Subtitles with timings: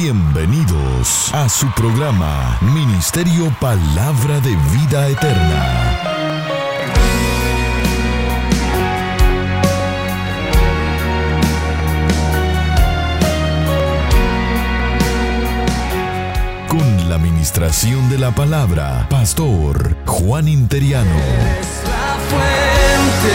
[0.00, 5.98] Bienvenidos a su programa Ministerio Palabra de Vida Eterna.
[16.68, 21.10] Con la administración de la palabra, Pastor Juan Interiano.
[21.10, 21.82] Es
[22.30, 23.34] fuente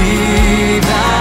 [0.00, 1.15] de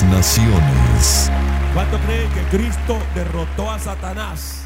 [0.00, 1.30] naciones.
[1.74, 4.64] ¿Cuánto creen que Cristo derrotó a Satanás?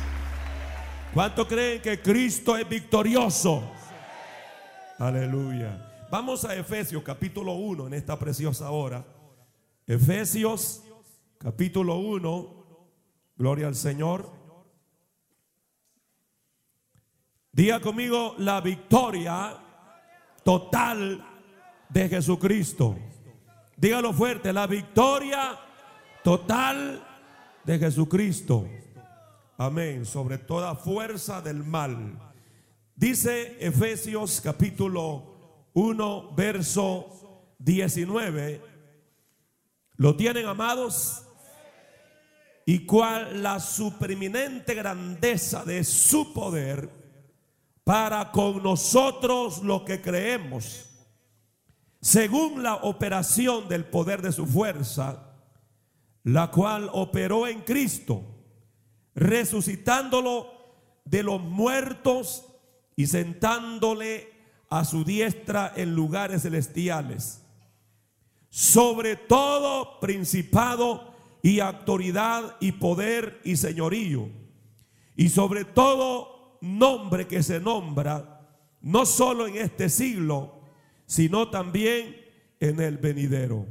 [1.12, 3.68] ¿Cuánto creen que Cristo es victorioso?
[4.98, 6.06] Aleluya.
[6.12, 9.04] Vamos a Efesios capítulo 1 en esta preciosa hora.
[9.86, 10.84] Efesios
[11.38, 12.66] capítulo 1.
[13.36, 14.30] Gloria al Señor.
[17.50, 19.56] Diga conmigo la victoria
[20.44, 21.26] total
[21.88, 22.96] de Jesucristo.
[23.76, 25.58] Dígalo fuerte, la victoria
[26.24, 27.06] total
[27.62, 28.66] de Jesucristo.
[29.58, 30.06] Amén.
[30.06, 32.18] Sobre toda fuerza del mal.
[32.94, 38.62] Dice Efesios capítulo 1, verso 19.
[39.96, 41.22] ¿Lo tienen amados?
[42.64, 46.88] Y cuál la supreminente grandeza de su poder
[47.84, 50.85] para con nosotros los que creemos,
[52.06, 55.24] según la operación del poder de su fuerza,
[56.22, 58.22] la cual operó en Cristo,
[59.16, 60.46] resucitándolo
[61.04, 62.46] de los muertos
[62.94, 64.32] y sentándole
[64.70, 67.42] a su diestra en lugares celestiales,
[68.50, 71.12] sobre todo principado
[71.42, 74.28] y autoridad y poder y señorío,
[75.16, 78.46] y sobre todo nombre que se nombra,
[78.80, 80.55] no solo en este siglo,
[81.06, 82.16] sino también
[82.60, 83.66] en el venidero.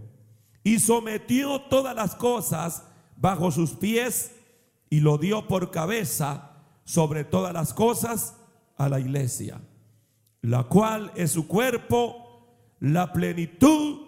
[0.63, 2.83] Y sometió todas las cosas
[3.17, 4.35] bajo sus pies
[4.89, 6.51] y lo dio por cabeza
[6.83, 8.35] sobre todas las cosas
[8.77, 9.61] a la iglesia,
[10.41, 14.07] la cual es su cuerpo, la plenitud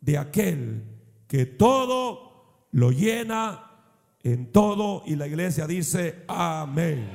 [0.00, 0.84] de aquel
[1.28, 3.70] que todo lo llena
[4.22, 5.02] en todo.
[5.06, 7.08] Y la iglesia dice, amén.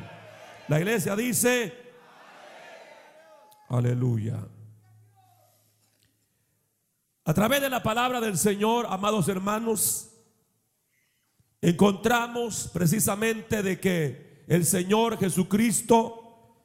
[0.68, 1.74] La iglesia dice,
[3.70, 4.40] aleluya.
[7.31, 10.09] A través de la palabra del Señor, amados hermanos,
[11.62, 16.58] encontramos precisamente de que el Señor Jesucristo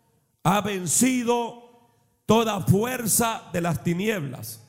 [0.42, 1.92] ha vencido
[2.26, 4.60] toda fuerza de las tinieblas.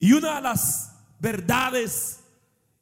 [0.00, 2.24] Y una de las verdades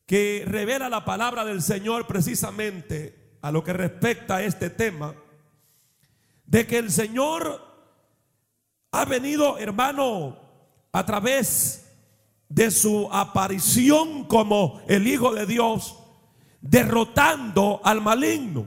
[0.07, 5.15] que revela la palabra del Señor precisamente a lo que respecta a este tema,
[6.47, 7.61] de que el Señor
[8.91, 10.42] ha venido, hermano,
[10.93, 11.87] a través
[12.49, 15.97] de su aparición como el Hijo de Dios,
[16.61, 18.67] derrotando al maligno.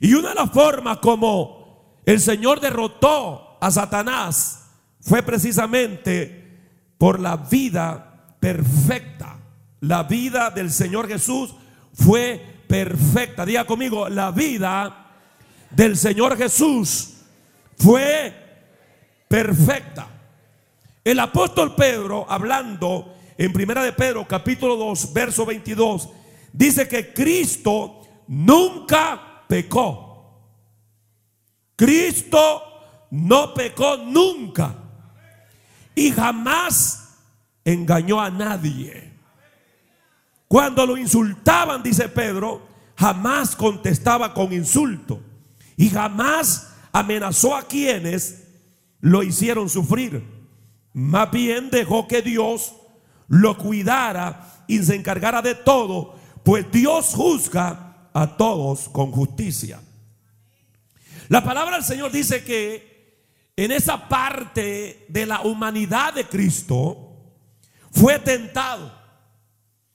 [0.00, 4.64] Y una de las formas como el Señor derrotó a Satanás
[5.00, 6.58] fue precisamente
[6.98, 9.38] por la vida perfecta.
[9.80, 11.54] La vida del Señor Jesús
[11.94, 13.46] fue perfecta.
[13.46, 15.06] Diga conmigo, la vida
[15.70, 17.14] del Señor Jesús
[17.76, 18.34] fue
[19.28, 20.15] perfecta.
[21.06, 26.08] El apóstol Pedro, hablando en Primera de Pedro, capítulo 2, verso 22,
[26.52, 30.42] dice que Cristo nunca pecó.
[31.76, 32.60] Cristo
[33.12, 34.74] no pecó nunca.
[35.94, 37.18] Y jamás
[37.64, 39.12] engañó a nadie.
[40.48, 45.22] Cuando lo insultaban, dice Pedro, jamás contestaba con insulto.
[45.76, 48.42] Y jamás amenazó a quienes
[49.00, 50.34] lo hicieron sufrir.
[50.96, 52.74] Más bien dejó que Dios
[53.28, 59.78] lo cuidara y se encargara de todo, pues Dios juzga a todos con justicia.
[61.28, 63.26] La palabra del Señor dice que
[63.56, 67.34] en esa parte de la humanidad de Cristo
[67.90, 68.90] fue tentado.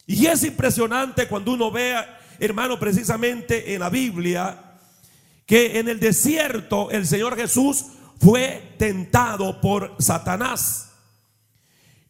[0.05, 1.95] Y es impresionante cuando uno ve,
[2.37, 4.77] hermano, precisamente en la Biblia,
[5.47, 7.87] que en el desierto el Señor Jesús
[8.19, 10.89] fue tentado por Satanás.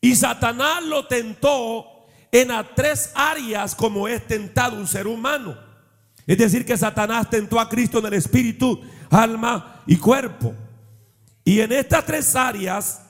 [0.01, 1.85] Y Satanás lo tentó
[2.31, 5.55] en las tres áreas como es tentado un ser humano.
[6.25, 8.81] Es decir, que Satanás tentó a Cristo en el espíritu,
[9.11, 10.55] alma y cuerpo.
[11.43, 13.01] Y en estas tres áreas,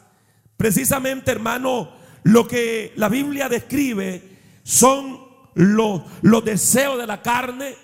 [0.58, 1.92] precisamente hermano,
[2.24, 4.22] lo que la Biblia describe
[4.64, 5.20] son
[5.54, 7.76] los, los deseos de la carne,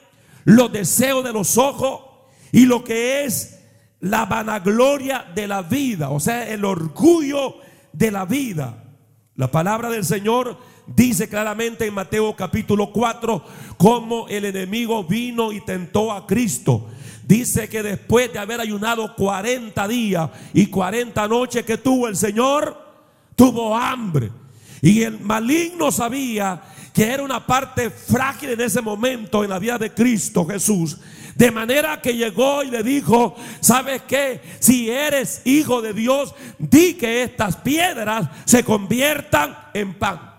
[0.45, 2.01] los deseos de los ojos
[2.51, 3.59] y lo que es
[3.99, 7.57] la vanagloria de la vida, o sea, el orgullo
[7.93, 8.86] de la vida.
[9.37, 10.57] La palabra del Señor
[10.87, 13.45] dice claramente en Mateo capítulo 4
[13.77, 16.87] cómo el enemigo vino y tentó a Cristo.
[17.23, 22.81] Dice que después de haber ayunado 40 días y 40 noches que tuvo el Señor,
[23.35, 24.31] tuvo hambre.
[24.81, 26.59] Y el maligno sabía
[26.91, 30.97] que era una parte frágil en ese momento en la vida de Cristo Jesús.
[31.37, 34.41] De manera que llegó y le dijo, ¿sabes qué?
[34.57, 40.36] Si eres hijo de Dios, di que estas piedras se conviertan en pan.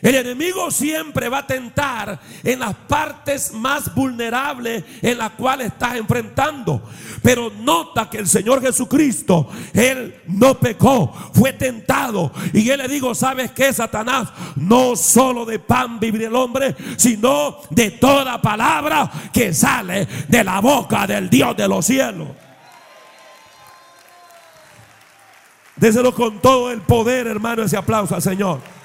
[0.00, 5.96] El enemigo siempre va a tentar en las partes más vulnerables en las cuales estás
[5.96, 6.82] enfrentando.
[7.22, 12.32] Pero nota que el Señor Jesucristo, Él no pecó, fue tentado.
[12.52, 14.28] Y Él le digo, ¿sabes qué, Satanás?
[14.56, 20.60] No solo de pan vivir el hombre, sino de toda palabra que sale de la
[20.60, 22.28] boca del Dios de los cielos.
[25.74, 28.77] Déselo con todo el poder, hermano, ese aplauso al Señor.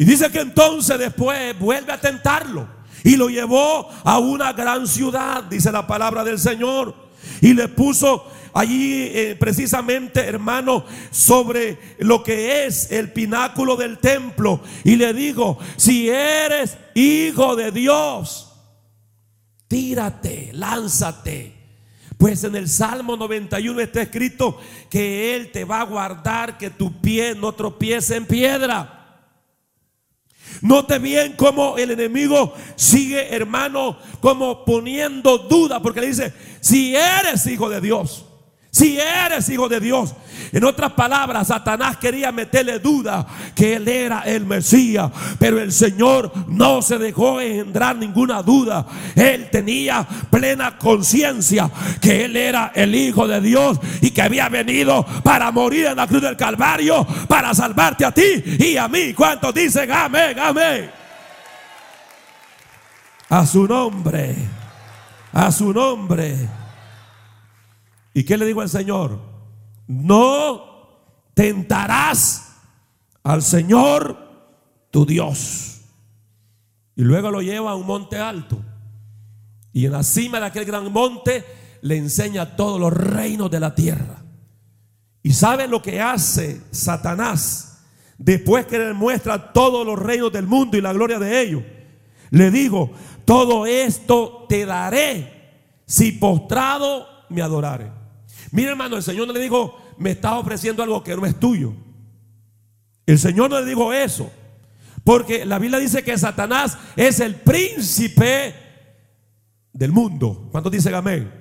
[0.00, 2.66] Y dice que entonces después vuelve a tentarlo
[3.04, 6.94] y lo llevó a una gran ciudad, dice la palabra del Señor.
[7.42, 14.62] Y le puso allí eh, precisamente, hermano, sobre lo que es el pináculo del templo.
[14.84, 18.54] Y le digo, si eres hijo de Dios,
[19.68, 21.56] tírate, lánzate.
[22.16, 24.58] Pues en el Salmo 91 está escrito
[24.88, 28.96] que Él te va a guardar que tu pie no tropiece en piedra.
[30.62, 37.46] Note bien cómo el enemigo sigue, hermano, como poniendo duda, porque le dice, si eres
[37.46, 38.26] hijo de Dios,
[38.70, 40.14] si eres hijo de Dios.
[40.52, 46.32] En otras palabras, Satanás quería meterle duda que él era el Mesías, pero el Señor
[46.48, 48.86] no se dejó engendrar ninguna duda.
[49.14, 51.70] Él tenía plena conciencia
[52.00, 56.06] que él era el Hijo de Dios y que había venido para morir en la
[56.06, 59.14] cruz del Calvario, para salvarte a ti y a mí.
[59.14, 60.90] ¿Cuántos dicen amén, amén?
[63.28, 64.34] A su nombre,
[65.32, 66.59] a su nombre.
[68.20, 69.18] ¿Y qué le digo al Señor?
[69.86, 72.54] No tentarás
[73.22, 74.14] al Señor
[74.90, 75.80] tu Dios.
[76.96, 78.62] Y luego lo lleva a un monte alto.
[79.72, 81.46] Y en la cima de aquel gran monte
[81.80, 84.22] le enseña todos los reinos de la tierra.
[85.22, 87.86] ¿Y sabe lo que hace Satanás
[88.18, 91.62] después que le muestra todos los reinos del mundo y la gloria de ellos?
[92.28, 92.90] Le digo,
[93.24, 97.99] todo esto te daré si postrado me adorare.
[98.52, 101.72] Mira hermano, el Señor no le dijo, me está ofreciendo algo que no es tuyo.
[103.06, 104.30] El Señor no le dijo eso.
[105.04, 108.54] Porque la Biblia dice que Satanás es el príncipe
[109.72, 110.48] del mundo.
[110.50, 111.32] ¿Cuántos dicen amén?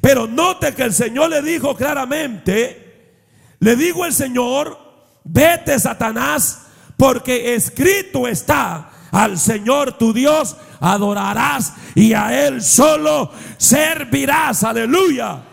[0.00, 3.14] Pero note que el Señor le dijo claramente,
[3.60, 4.78] le digo el Señor,
[5.24, 14.64] vete Satanás, porque escrito está, al Señor tu Dios adorarás y a Él solo servirás.
[14.64, 15.44] Aleluya.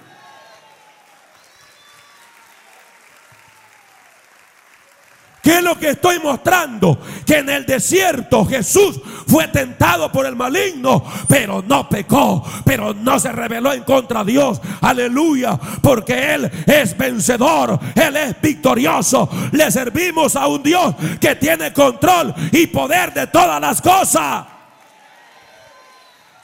[5.41, 6.99] ¿Qué es lo que estoy mostrando?
[7.25, 13.17] Que en el desierto Jesús fue tentado por el maligno, pero no pecó, pero no
[13.19, 14.61] se rebeló en contra de Dios.
[14.81, 19.29] Aleluya, porque Él es vencedor, Él es victorioso.
[19.53, 24.45] Le servimos a un Dios que tiene control y poder de todas las cosas.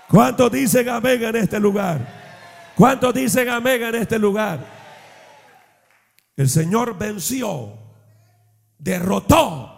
[0.07, 2.71] ¿Cuántos dicen amén en este lugar?
[2.75, 4.59] ¿Cuántos dicen amén en este lugar?
[6.37, 7.85] El Señor venció
[8.77, 9.72] derrotó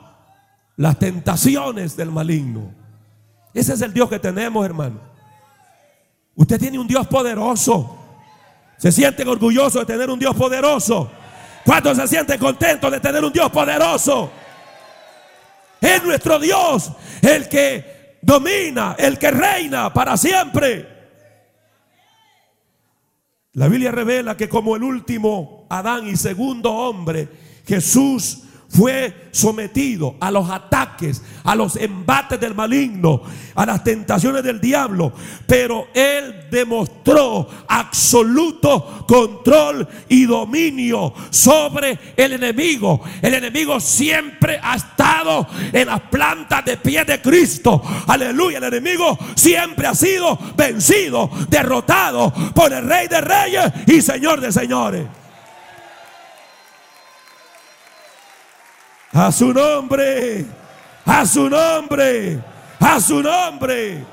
[0.75, 2.73] las tentaciones del maligno.
[3.53, 4.99] Ese es el Dios que tenemos, hermano.
[6.35, 7.97] Usted tiene un Dios poderoso.
[8.77, 11.11] Se sienten orgullosos de tener un Dios poderoso.
[11.65, 14.31] ¿Cuántos se sienten contentos de tener un Dios poderoso?
[15.81, 20.97] Es nuestro Dios el que domina, el que reina para siempre.
[23.53, 27.27] La Biblia revela que como el último Adán y segundo hombre,
[27.65, 33.21] Jesús fue sometido a los ataques, a los embates del maligno,
[33.55, 35.13] a las tentaciones del diablo,
[35.45, 43.01] pero él demostró absoluto control y dominio sobre el enemigo.
[43.21, 47.81] El enemigo siempre ha estado en las plantas de pie de Cristo.
[48.07, 54.41] Aleluya, el enemigo siempre ha sido vencido, derrotado por el Rey de Reyes y Señor
[54.41, 55.07] de Señores.
[59.17, 60.45] A su nombre,
[61.03, 62.39] a su nombre,
[62.79, 64.05] a su nombre.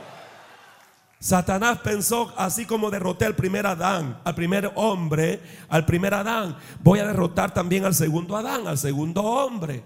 [1.20, 7.00] Satanás pensó, así como derroté al primer Adán, al primer hombre, al primer Adán, voy
[7.00, 9.84] a derrotar también al segundo Adán, al segundo hombre.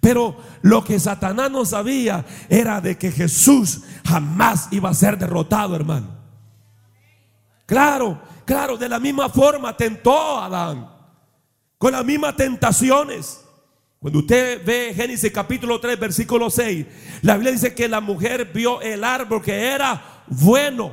[0.00, 5.76] Pero lo que Satanás no sabía era de que Jesús jamás iba a ser derrotado,
[5.76, 6.08] hermano.
[7.66, 10.90] Claro, claro, de la misma forma tentó a Adán,
[11.76, 13.44] con las mismas tentaciones.
[14.00, 16.86] Cuando usted ve Génesis capítulo 3, versículo 6,
[17.22, 20.92] la Biblia dice que la mujer vio el árbol que era bueno.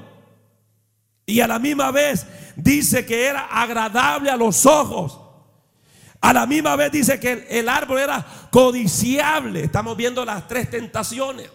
[1.27, 5.19] Y a la misma vez dice que era agradable a los ojos.
[6.19, 9.63] A la misma vez dice que el árbol era codiciable.
[9.63, 11.50] Estamos viendo las tres tentaciones.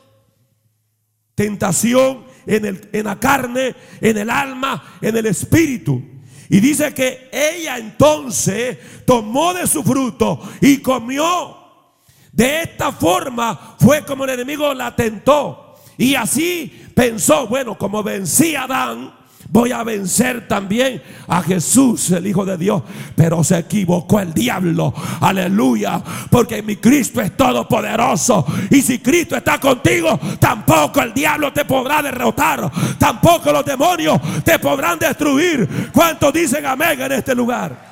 [1.34, 6.00] Tentación en, el, en la carne, en el alma, en el espíritu.
[6.50, 8.76] Y dice que ella entonces
[9.06, 11.56] tomó de su fruto y comió.
[12.32, 15.76] De esta forma fue como el enemigo la tentó.
[15.96, 19.14] Y así pensó, bueno, como vencía a Adán,
[19.50, 22.82] voy a vencer también a Jesús, el Hijo de Dios.
[23.16, 24.94] Pero se equivocó el diablo.
[25.20, 26.02] Aleluya.
[26.30, 28.46] Porque mi Cristo es todopoderoso.
[28.70, 32.70] Y si Cristo está contigo, tampoco el diablo te podrá derrotar.
[32.98, 35.90] Tampoco los demonios te podrán destruir.
[35.92, 37.90] ¿Cuántos dicen amén en este lugar?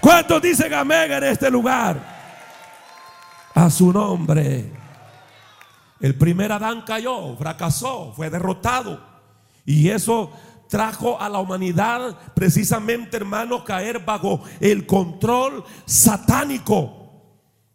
[0.00, 2.16] ¿Cuántos dicen amén en este lugar?
[3.54, 4.72] A su nombre.
[5.98, 9.00] El primer Adán cayó, fracasó, fue derrotado.
[9.64, 10.30] Y eso
[10.68, 17.22] trajo a la humanidad precisamente, hermano, caer bajo el control satánico.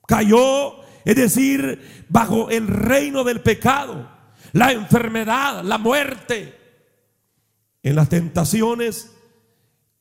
[0.08, 4.10] Cayó, es decir, bajo el reino del pecado,
[4.54, 6.58] la enfermedad, la muerte.
[7.84, 9.16] En las tentaciones,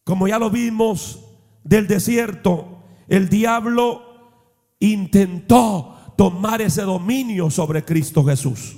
[0.04, 1.20] como ya lo vimos
[1.64, 4.02] del desierto, el diablo
[4.80, 8.76] intentó tomar ese dominio sobre Cristo Jesús,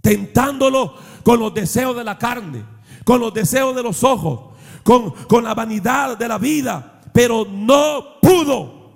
[0.00, 2.75] tentándolo con los deseos de la carne
[3.06, 8.18] con los deseos de los ojos, con, con la vanidad de la vida, pero no
[8.20, 8.90] pudo.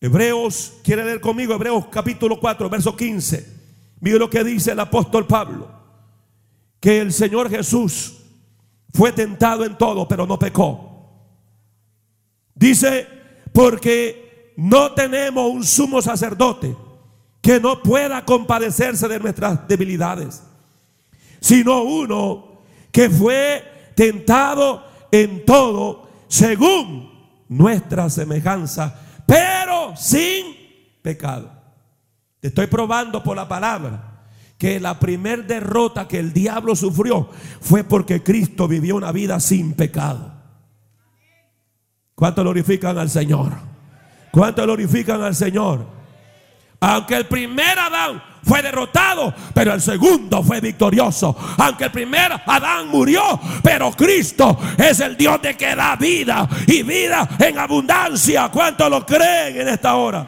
[0.00, 3.58] Hebreos, quiere leer conmigo, Hebreos capítulo 4, verso 15.
[4.00, 5.70] Mire lo que dice el apóstol Pablo,
[6.80, 8.14] que el Señor Jesús
[8.94, 11.36] fue tentado en todo, pero no pecó.
[12.54, 13.06] Dice,
[13.52, 16.74] porque no tenemos un sumo sacerdote
[17.42, 20.44] que no pueda compadecerse de nuestras debilidades
[21.40, 27.10] sino uno que fue tentado en todo según
[27.48, 28.94] nuestra semejanza,
[29.26, 30.46] pero sin
[31.02, 31.50] pecado.
[32.40, 34.08] Te estoy probando por la palabra
[34.56, 37.28] que la primer derrota que el diablo sufrió
[37.60, 40.32] fue porque Cristo vivió una vida sin pecado.
[42.14, 43.52] ¿Cuánto glorifican al Señor?
[44.32, 45.97] ¿Cuánto glorifican al Señor?
[46.80, 51.36] Aunque el primer Adán fue derrotado, pero el segundo fue victorioso.
[51.58, 56.82] Aunque el primer Adán murió, pero Cristo es el Dios de que da vida y
[56.82, 58.48] vida en abundancia.
[58.48, 60.26] ¿Cuántos lo creen en esta hora?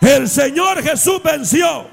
[0.00, 1.86] El Señor Jesús venció.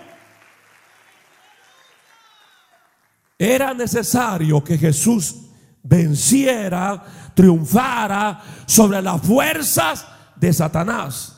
[3.37, 5.35] Era necesario que Jesús
[5.83, 7.03] venciera,
[7.35, 11.36] triunfara sobre las fuerzas de Satanás.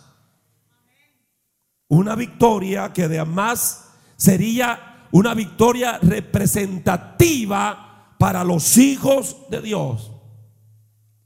[1.89, 10.11] Una victoria que además sería una victoria representativa para los hijos de Dios.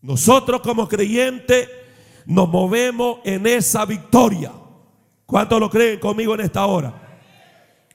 [0.02, 1.70] Nosotros como creyentes
[2.26, 4.52] nos movemos en esa victoria.
[5.26, 7.02] ¿Cuántos lo creen conmigo en esta hora?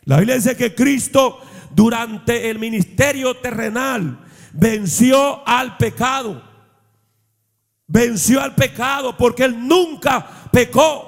[0.04, 1.40] La Biblia dice que Cristo
[1.74, 6.42] durante el ministerio terrenal venció al pecado.
[7.86, 11.07] Venció al pecado porque él nunca pecó.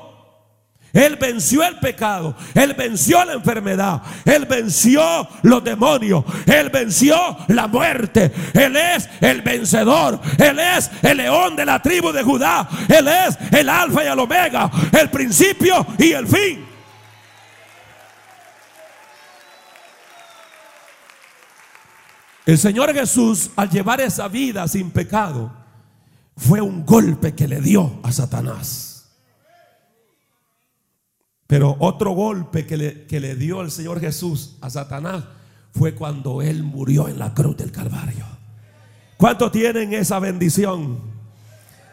[0.92, 7.68] Él venció el pecado, Él venció la enfermedad, Él venció los demonios, Él venció la
[7.68, 13.06] muerte, Él es el vencedor, Él es el león de la tribu de Judá, Él
[13.06, 16.66] es el alfa y el omega, el principio y el fin.
[22.46, 25.52] El Señor Jesús al llevar esa vida sin pecado
[26.36, 28.89] fue un golpe que le dio a Satanás.
[31.50, 35.24] Pero otro golpe que le, que le dio el Señor Jesús a Satanás
[35.72, 38.24] fue cuando Él murió en la cruz del Calvario.
[39.16, 41.00] ¿Cuántos tienen esa bendición?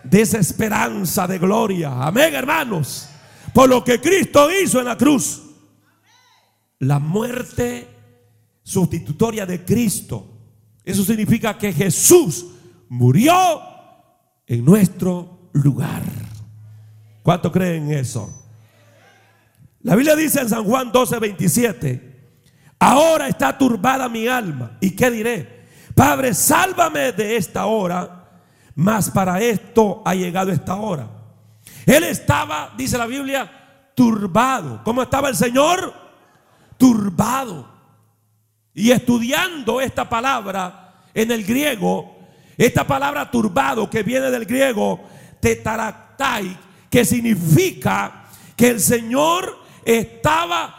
[0.03, 2.03] De esa esperanza de gloria.
[2.03, 3.09] Amén, hermanos.
[3.51, 5.41] Por lo que Cristo hizo en la cruz.
[6.77, 7.87] La muerte
[8.61, 10.37] sustitutoria de Cristo.
[10.85, 12.45] Eso significa que Jesús
[12.89, 13.33] murió
[14.45, 16.03] en nuestro lugar.
[17.23, 18.43] ¿Cuánto creen eso?
[19.81, 22.31] La Biblia dice en San Juan 12, 27,
[22.79, 24.77] ahora está turbada mi alma.
[24.81, 25.67] ¿Y qué diré?
[25.93, 28.29] Padre, sálvame de esta hora,
[28.75, 31.07] mas para esto ha llegado esta hora.
[31.85, 33.49] Él estaba, dice la Biblia,
[33.95, 34.81] turbado.
[34.83, 35.93] ¿Cómo estaba el Señor?
[36.77, 37.67] Turbado.
[38.73, 42.15] Y estudiando esta palabra en el griego,
[42.57, 45.01] esta palabra turbado que viene del griego
[45.39, 46.57] tetaractai,
[46.89, 50.75] que significa que el Señor estaba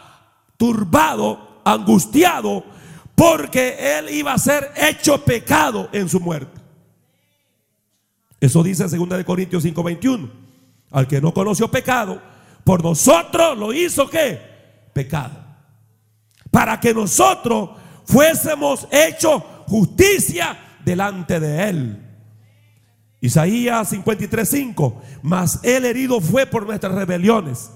[0.55, 2.63] turbado, angustiado,
[3.15, 6.61] porque él iba a ser hecho pecado en su muerte.
[8.39, 10.29] Eso dice en 2 Corintios 5:21.
[10.91, 12.21] Al que no conoció pecado,
[12.63, 14.39] por nosotros lo hizo qué?
[14.93, 15.37] Pecado.
[16.51, 17.71] Para que nosotros
[18.05, 22.05] fuésemos hechos justicia delante de él.
[23.21, 25.01] Isaías 53:5.
[25.21, 27.71] Mas él herido fue por nuestras rebeliones,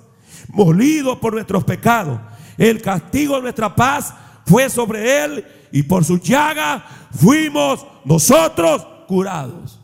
[0.49, 2.19] molido por nuestros pecados.
[2.57, 4.13] El castigo de nuestra paz
[4.45, 9.79] fue sobre él y por su llaga fuimos nosotros curados.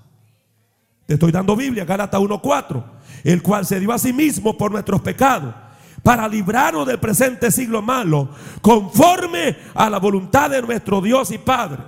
[1.06, 2.84] Te estoy dando Biblia, Gálatas 1:4,
[3.24, 5.56] el cual se dio a sí mismo por nuestros pecados
[6.04, 8.30] para librarnos del presente siglo malo,
[8.62, 11.84] conforme a la voluntad de nuestro Dios y Padre.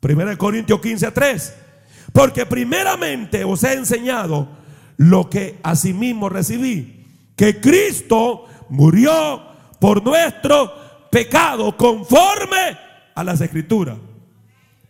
[0.00, 1.54] 1 Corintios 15:3.
[2.12, 4.48] Porque primeramente os he enseñado
[4.96, 7.01] lo que asimismo recibí,
[7.36, 9.42] que Cristo murió
[9.80, 10.72] por nuestro
[11.10, 12.78] pecado conforme
[13.14, 13.98] a las escrituras.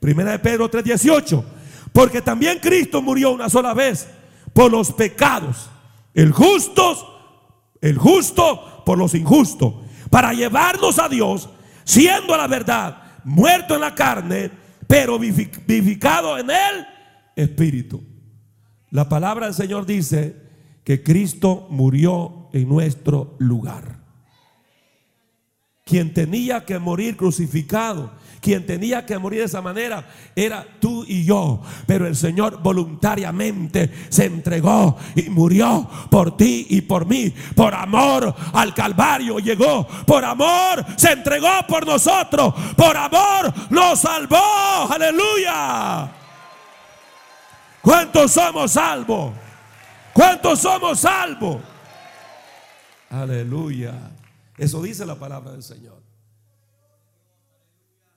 [0.01, 1.45] Primera de Pedro 3:18,
[1.93, 4.09] porque también Cristo murió una sola vez
[4.53, 5.71] por los pecados,
[6.15, 9.75] el justo, el justo por los injustos,
[10.11, 11.49] para llevarnos a Dios,
[11.85, 14.51] siendo la verdad muerto en la carne,
[14.87, 16.87] pero vivificado en el
[17.37, 18.03] espíritu.
[18.91, 20.42] La palabra del Señor dice
[20.85, 24.01] que Cristo murió en nuestro lugar.
[25.85, 31.25] Quien tenía que morir crucificado, quien tenía que morir de esa manera era tú y
[31.25, 31.61] yo.
[31.87, 37.33] Pero el Señor voluntariamente se entregó y murió por ti y por mí.
[37.55, 39.87] Por amor al Calvario llegó.
[39.87, 42.55] Por amor se entregó por nosotros.
[42.77, 44.89] Por amor nos salvó.
[44.91, 46.13] Aleluya.
[47.81, 49.33] ¿Cuántos somos salvos?
[50.13, 51.63] ¿Cuántos somos salvos?
[53.11, 54.11] Aleluya.
[54.57, 56.03] Eso dice la palabra del Señor.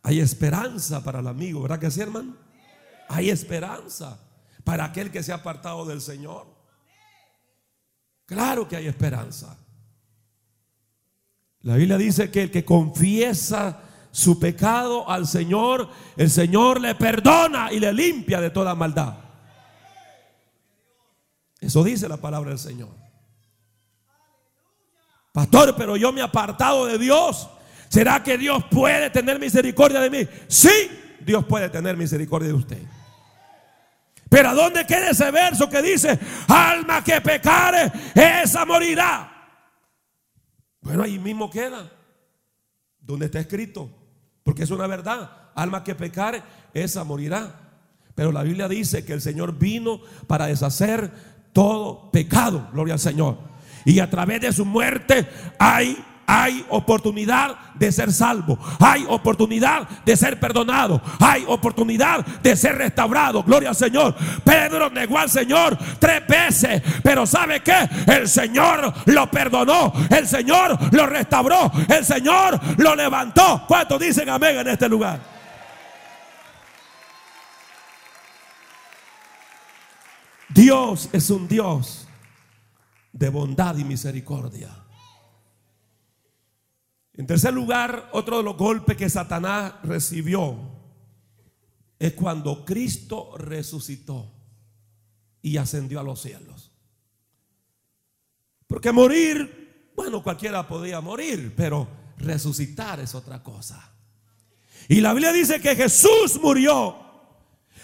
[0.04, 2.36] Hay esperanza para el amigo, ¿verdad que sí, hermano?
[3.10, 4.20] Hay esperanza
[4.64, 6.48] para aquel que se ha apartado del Señor.
[8.26, 9.58] Claro que hay esperanza.
[11.62, 13.82] La Biblia dice que el que confiesa
[14.12, 19.25] su pecado al Señor, el Señor le perdona y le limpia de toda maldad.
[21.65, 22.89] Eso dice la palabra del Señor.
[25.34, 27.49] Pastor, pero yo me he apartado de Dios.
[27.89, 30.30] ¿Será que Dios puede tener misericordia de mí?
[30.47, 30.69] Sí,
[31.21, 32.84] Dios puede tener misericordia de usted.
[34.30, 39.32] Pero ¿a dónde queda ese verso que dice, alma que pecare, esa morirá?
[40.82, 41.91] Bueno, ahí mismo queda,
[42.99, 43.89] donde está escrito,
[44.43, 46.43] porque es una verdad, alma que pecare,
[46.75, 47.62] esa morirá.
[48.13, 53.38] Pero la Biblia dice que el Señor vino para deshacer todo pecado, gloria al Señor.
[53.86, 55.26] Y a través de su muerte
[55.58, 62.78] hay hay oportunidad de ser salvo, hay oportunidad de ser perdonado, hay oportunidad de ser
[62.78, 63.44] restaurado.
[63.44, 64.15] Gloria al Señor.
[64.44, 67.88] Pedro negó al Señor tres veces, pero ¿sabe qué?
[68.08, 73.63] El Señor lo perdonó, el Señor lo restauró, el Señor lo levantó.
[73.68, 75.35] ¿Cuántos dicen amén en este lugar?
[80.56, 82.08] Dios es un Dios
[83.12, 84.74] de bondad y misericordia.
[87.13, 90.58] En tercer lugar, otro de los golpes que Satanás recibió
[92.00, 94.32] es cuando Cristo resucitó
[95.41, 96.72] y ascendió a los cielos.
[98.65, 101.86] Porque morir, bueno, cualquiera podía morir, pero
[102.18, 103.91] resucitar es otra cosa.
[104.88, 106.96] Y la Biblia dice que Jesús murió,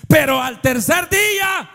[0.07, 1.69] pero al tercer día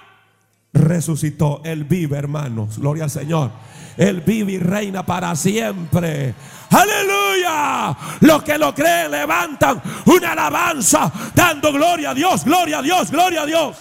[0.77, 1.61] resucitó.
[1.65, 2.79] Él vive, hermanos.
[2.79, 3.51] Gloria al Señor.
[3.97, 6.35] Él vive y reina para siempre.
[6.71, 7.97] Aleluya.
[8.21, 13.43] Los que lo creen levantan una alabanza dando gloria a Dios, gloria a Dios, gloria
[13.43, 13.77] a Dios.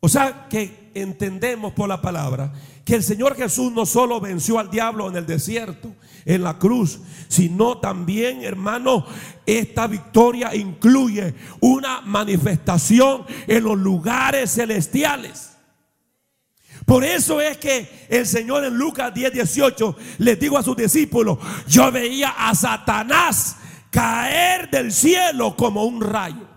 [0.00, 2.52] O sea que entendemos por la palabra
[2.84, 7.00] que el Señor Jesús no solo venció al diablo en el desierto, en la cruz,
[7.28, 9.06] sino también, hermano,
[9.46, 15.50] esta victoria incluye una manifestación en los lugares celestiales.
[16.84, 21.38] Por eso es que el Señor en Lucas 10, 18 les digo a sus discípulos,
[21.68, 23.56] yo veía a Satanás
[23.90, 26.48] caer del cielo como un rayo.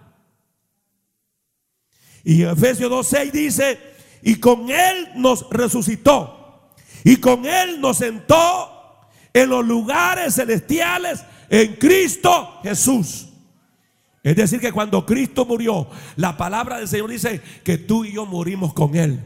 [2.24, 3.93] Y Efesios 2.6 dice,
[4.24, 6.72] y con él nos resucitó,
[7.04, 8.72] y con él nos sentó
[9.34, 13.28] en los lugares celestiales en Cristo Jesús.
[14.24, 18.26] Es decir, que cuando Cristo murió, la palabra del Señor dice que tú y yo
[18.26, 19.20] morimos con él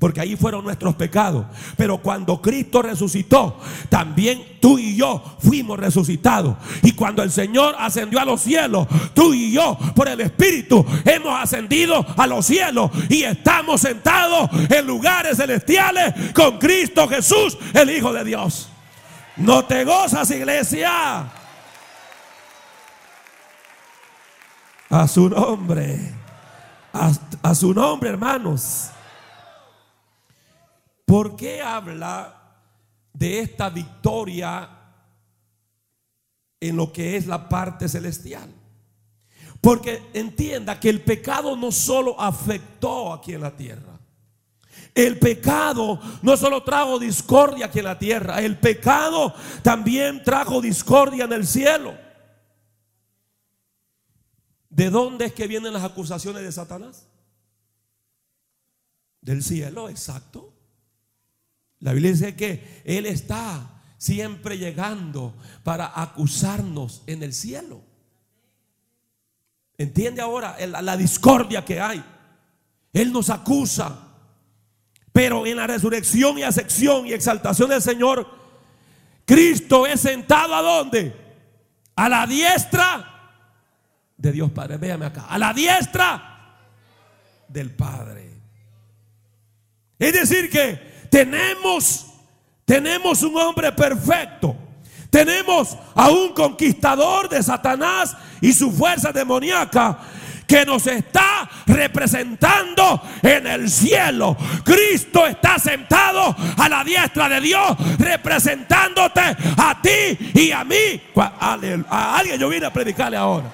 [0.00, 1.44] porque ahí fueron nuestros pecados.
[1.76, 3.60] Pero cuando Cristo resucitó,
[3.90, 6.56] también tú y yo fuimos resucitados.
[6.82, 11.38] Y cuando el Señor ascendió a los cielos, tú y yo, por el Espíritu, hemos
[11.38, 18.10] ascendido a los cielos y estamos sentados en lugares celestiales con Cristo Jesús, el Hijo
[18.14, 18.70] de Dios.
[19.36, 21.30] ¿No te gozas, iglesia?
[24.88, 26.14] A su nombre.
[26.94, 28.92] A, a su nombre, hermanos.
[31.10, 32.54] ¿Por qué habla
[33.12, 34.70] de esta victoria
[36.60, 38.48] en lo que es la parte celestial?
[39.60, 43.98] Porque entienda que el pecado no solo afectó aquí en la tierra.
[44.94, 51.24] El pecado no solo trajo discordia aquí en la tierra, el pecado también trajo discordia
[51.24, 51.92] en el cielo.
[54.68, 57.08] ¿De dónde es que vienen las acusaciones de Satanás?
[59.20, 60.59] Del cielo, exacto.
[61.80, 67.82] La Biblia dice que Él está siempre llegando para acusarnos en el cielo.
[69.76, 72.04] ¿Entiende ahora la discordia que hay?
[72.92, 74.08] Él nos acusa.
[75.12, 78.28] Pero en la resurrección y asección y exaltación del Señor,
[79.24, 81.14] Cristo es sentado a dónde?
[81.96, 83.10] A la diestra
[84.16, 84.76] de Dios Padre.
[84.76, 85.26] Véame acá.
[85.28, 86.58] A la diestra
[87.48, 88.30] del Padre.
[89.98, 92.06] Es decir que tenemos,
[92.64, 94.56] tenemos un hombre perfecto.
[95.10, 99.98] Tenemos a un conquistador de Satanás y su fuerza demoníaca
[100.46, 104.36] que nos está representando en el cielo.
[104.64, 109.20] Cristo está sentado a la diestra de Dios, representándote
[109.56, 111.00] a ti y a mí.
[111.16, 113.52] A alguien yo vine a predicarle ahora.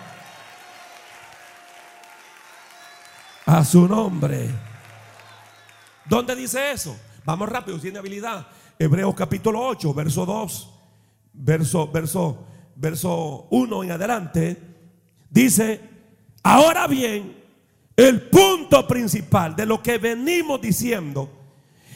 [3.46, 4.50] A su nombre.
[6.06, 6.98] ¿Dónde dice eso?
[7.26, 8.46] Vamos rápido, tiene habilidad.
[8.78, 10.70] Hebreos capítulo 8, verso 2,
[11.32, 14.56] verso, verso, verso 1 en adelante.
[15.28, 15.80] Dice,
[16.44, 17.36] ahora bien,
[17.96, 21.28] el punto principal de lo que venimos diciendo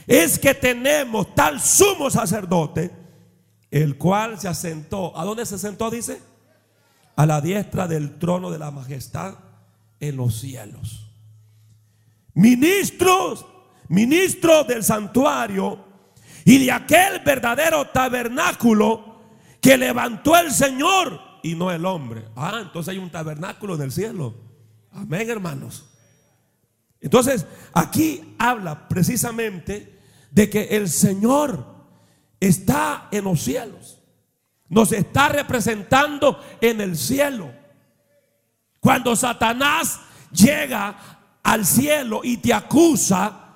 [0.04, 2.90] es que tenemos tal sumo sacerdote,
[3.70, 5.16] el cual se asentó.
[5.16, 5.90] ¿A dónde se sentó?
[5.90, 6.20] Dice.
[7.14, 9.34] A la diestra del trono de la majestad
[10.00, 11.08] en los cielos.
[12.34, 13.46] Ministros
[13.90, 15.84] ministro del santuario
[16.44, 19.20] y de aquel verdadero tabernáculo
[19.60, 22.28] que levantó el Señor y no el hombre.
[22.36, 24.34] Ah, entonces hay un tabernáculo en el cielo.
[24.92, 25.86] Amén, hermanos.
[27.00, 29.98] Entonces, aquí habla precisamente
[30.30, 31.66] de que el Señor
[32.38, 34.00] está en los cielos.
[34.68, 37.52] Nos está representando en el cielo.
[38.78, 40.00] Cuando Satanás
[40.30, 43.49] llega al cielo y te acusa,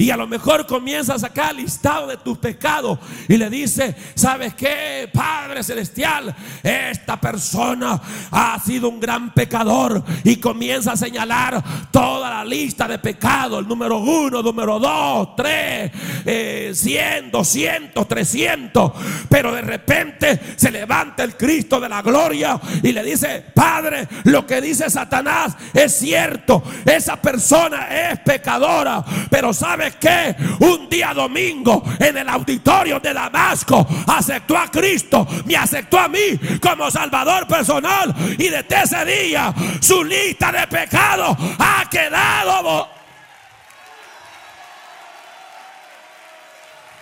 [0.00, 4.54] y a lo mejor comienza a sacar listado de tus pecados y le dice, ¿sabes
[4.54, 6.34] qué, Padre Celestial?
[6.62, 12.98] Esta persona ha sido un gran pecador y comienza a señalar toda la lista de
[12.98, 15.92] pecados, el número uno, número dos, tres,
[16.24, 18.92] eh, cien, doscientos, trescientos.
[19.28, 24.46] Pero de repente se levanta el Cristo de la gloria y le dice, Padre, lo
[24.46, 31.82] que dice Satanás es cierto, esa persona es pecadora, pero ¿sabes que un día domingo
[31.98, 38.14] en el auditorio de Damasco aceptó a Cristo, me aceptó a mí como Salvador personal
[38.38, 42.88] y desde ese día su lista de pecados ha quedado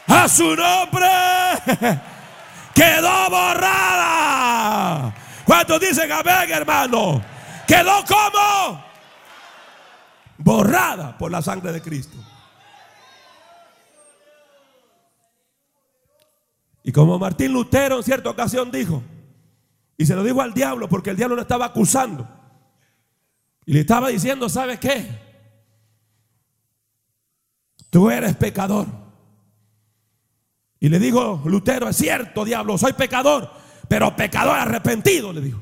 [0.08, 1.06] a su nombre
[2.74, 5.14] quedó borrada.
[5.44, 7.22] ¿Cuántos dicen amén, hermano?
[7.66, 8.84] Quedó como
[10.38, 12.16] borrada por la sangre de Cristo.
[16.88, 19.02] Y como Martín Lutero en cierta ocasión dijo,
[19.98, 22.26] y se lo dijo al diablo porque el diablo lo estaba acusando,
[23.66, 25.06] y le estaba diciendo, ¿sabes qué?
[27.90, 28.86] Tú eres pecador.
[30.80, 33.52] Y le dijo Lutero, es cierto, diablo, soy pecador,
[33.86, 35.60] pero pecador arrepentido, le dijo.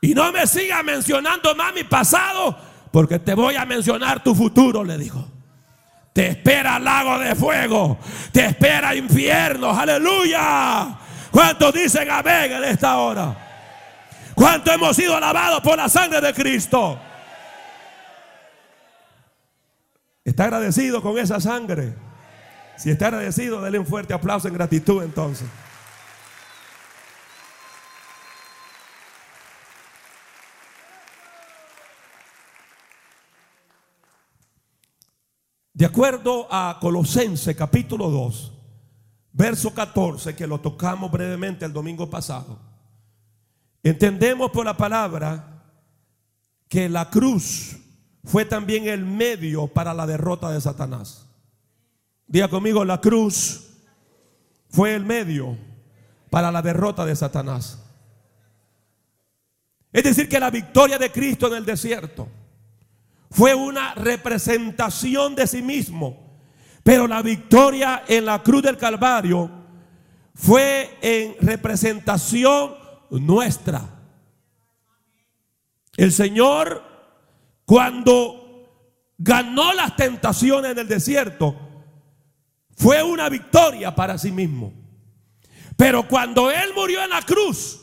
[0.00, 2.56] Y no me siga mencionando más mi pasado,
[2.90, 5.33] porque te voy a mencionar tu futuro, le dijo.
[6.14, 7.98] Te espera lago de fuego,
[8.30, 10.96] te espera infierno, aleluya.
[11.32, 13.36] ¿Cuántos dicen amén en esta hora?
[14.32, 16.96] ¿Cuánto hemos sido alabados por la sangre de Cristo?
[20.24, 21.94] ¿Está agradecido con esa sangre?
[22.76, 25.48] Si está agradecido, denle un fuerte aplauso en gratitud entonces.
[35.74, 38.52] De acuerdo a Colosense capítulo 2,
[39.32, 42.60] verso 14, que lo tocamos brevemente el domingo pasado,
[43.82, 45.64] entendemos por la palabra
[46.68, 47.76] que la cruz
[48.22, 51.26] fue también el medio para la derrota de Satanás.
[52.28, 53.70] Diga conmigo, la cruz
[54.68, 55.58] fue el medio
[56.30, 57.82] para la derrota de Satanás.
[59.92, 62.28] Es decir, que la victoria de Cristo en el desierto
[63.30, 66.38] fue una representación de sí mismo.
[66.82, 69.50] Pero la victoria en la cruz del Calvario
[70.34, 72.74] fue en representación
[73.10, 73.88] nuestra.
[75.96, 76.82] El Señor,
[77.64, 78.44] cuando
[79.16, 81.56] ganó las tentaciones en el desierto,
[82.76, 84.72] fue una victoria para sí mismo.
[85.76, 87.80] Pero cuando Él murió en la cruz,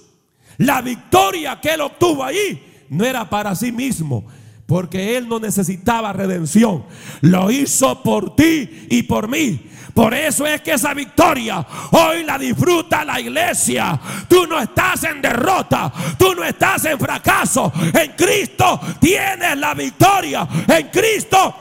[0.58, 4.27] la victoria que Él obtuvo ahí no era para sí mismo,
[4.71, 6.86] porque Él no necesitaba redención.
[7.19, 9.69] Lo hizo por ti y por mí.
[9.93, 13.99] Por eso es que esa victoria hoy la disfruta la iglesia.
[14.29, 17.69] Tú no estás en derrota, tú no estás en fracaso.
[17.93, 20.47] En Cristo tienes la victoria.
[20.65, 21.53] En Cristo.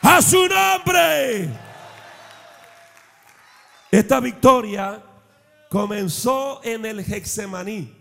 [0.00, 1.50] A su nombre.
[3.90, 5.02] Esta victoria
[5.68, 7.97] comenzó en el Hexemaní.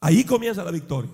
[0.00, 1.10] Ahí comienza la victoria.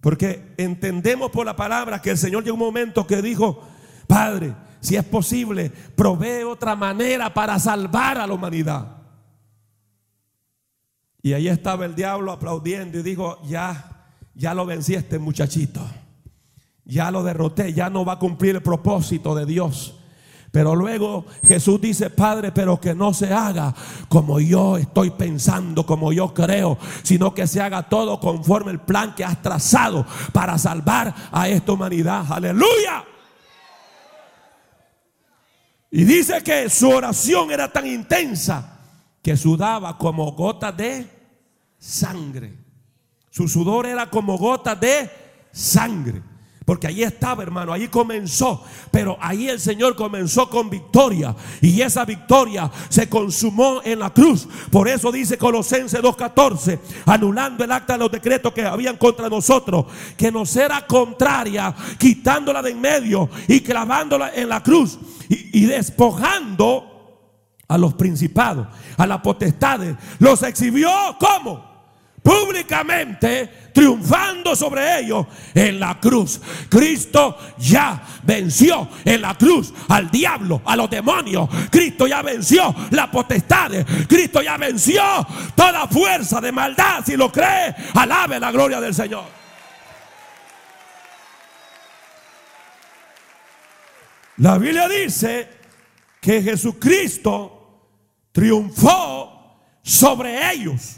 [0.00, 3.66] Porque entendemos por la palabra que el Señor llegó un momento que dijo,
[4.06, 8.96] Padre, si es posible, provee otra manera para salvar a la humanidad.
[11.20, 15.80] Y ahí estaba el diablo aplaudiendo y dijo, ya, ya lo vencí este muchachito.
[16.84, 19.97] Ya lo derroté, ya no va a cumplir el propósito de Dios.
[20.50, 23.74] Pero luego Jesús dice, Padre, pero que no se haga
[24.08, 29.14] como yo estoy pensando, como yo creo, sino que se haga todo conforme el plan
[29.14, 32.24] que has trazado para salvar a esta humanidad.
[32.30, 33.04] Aleluya.
[35.90, 38.78] Y dice que su oración era tan intensa
[39.22, 41.10] que sudaba como gotas de
[41.78, 42.56] sangre.
[43.30, 45.10] Su sudor era como gotas de
[45.52, 46.22] sangre.
[46.68, 48.62] Porque ahí estaba, hermano, ahí comenzó.
[48.90, 51.34] Pero ahí el Señor comenzó con victoria.
[51.62, 54.46] Y esa victoria se consumó en la cruz.
[54.70, 59.86] Por eso dice Colosenses 2.14, anulando el acta de los decretos que habían contra nosotros,
[60.14, 64.98] que nos era contraria, quitándola de en medio y clavándola en la cruz
[65.30, 67.24] y, y despojando
[67.66, 68.66] a los principados,
[68.98, 69.96] a las potestades.
[70.18, 71.67] Los exhibió como
[72.22, 76.40] públicamente triunfando sobre ellos en la cruz.
[76.68, 81.48] Cristo ya venció en la cruz al diablo, a los demonios.
[81.70, 83.70] Cristo ya venció la potestad.
[84.08, 85.02] Cristo ya venció
[85.54, 87.04] toda fuerza de maldad.
[87.04, 89.24] Si lo cree, alabe la gloria del Señor.
[94.38, 95.48] La Biblia dice
[96.20, 97.58] que Jesucristo
[98.32, 100.97] triunfó sobre ellos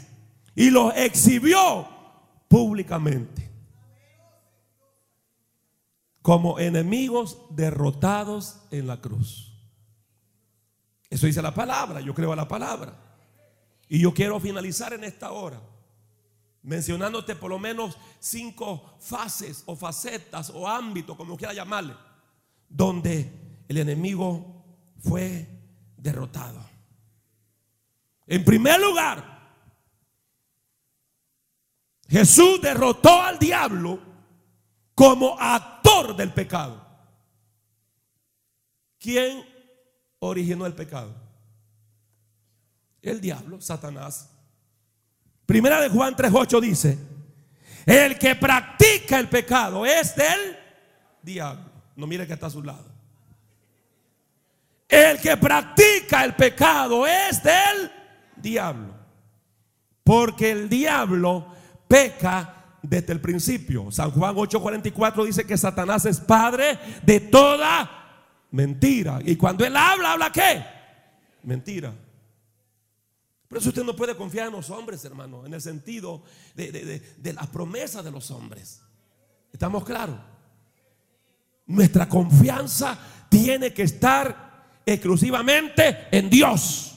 [0.55, 1.87] y los exhibió
[2.47, 3.49] públicamente
[6.21, 9.53] como enemigos derrotados en la cruz.
[11.09, 12.95] Eso dice la palabra, yo creo a la palabra.
[13.89, 15.61] Y yo quiero finalizar en esta hora
[16.63, 21.95] mencionándote por lo menos cinco fases o facetas o ámbitos, como quiera llamarle,
[22.69, 24.63] donde el enemigo
[24.99, 25.47] fue
[25.97, 26.63] derrotado.
[28.27, 29.40] En primer lugar,
[32.11, 33.97] Jesús derrotó al diablo
[34.93, 36.85] como actor del pecado.
[38.99, 39.45] ¿Quién
[40.19, 41.15] originó el pecado?
[43.01, 44.29] El diablo, Satanás.
[45.45, 46.99] Primera de Juan 3:8 dice,
[47.85, 50.57] El que practica el pecado es del
[51.21, 51.71] diablo.
[51.95, 52.91] No mire que está a su lado.
[54.89, 57.89] El que practica el pecado es del
[58.35, 58.93] diablo.
[60.03, 61.60] Porque el diablo
[61.91, 63.91] peca desde el principio.
[63.91, 69.19] San Juan 8:44 dice que Satanás es padre de toda mentira.
[69.25, 70.63] Y cuando él habla, ¿habla qué?
[71.43, 71.93] Mentira.
[73.49, 76.23] Por eso usted no puede confiar en los hombres, hermano, en el sentido
[76.55, 78.81] de, de las promesas de los hombres.
[79.51, 80.15] ¿Estamos claros?
[81.65, 86.95] Nuestra confianza tiene que estar exclusivamente en Dios.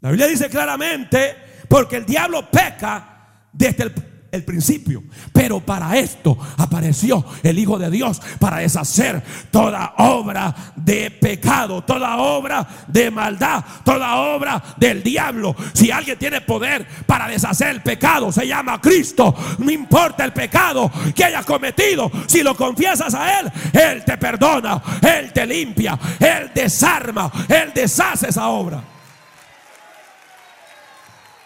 [0.00, 1.36] La Biblia dice claramente,
[1.72, 3.90] porque el diablo peca desde
[4.30, 5.02] el, principio.
[5.32, 12.18] Pero para esto apareció el Hijo de Dios, para deshacer toda obra de pecado, toda
[12.18, 15.56] obra de maldad, toda obra del diablo.
[15.72, 19.34] Si alguien tiene poder para deshacer el pecado, se llama Cristo.
[19.56, 24.82] No importa el pecado que hayas cometido, si lo confiesas a Él, Él te perdona,
[25.00, 28.91] Él te limpia, Él desarma, Él deshace esa obra.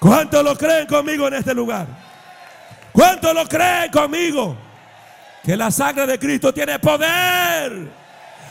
[0.07, 1.89] ¿Cuántos lo creen conmigo en este lugar?
[2.93, 4.57] ¿Cuántos lo creen conmigo?
[5.43, 7.91] Que la sangre de Cristo tiene poder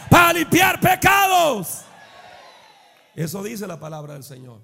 [0.09, 1.85] para limpiar pecados.
[3.15, 4.59] Eso dice la palabra del Señor.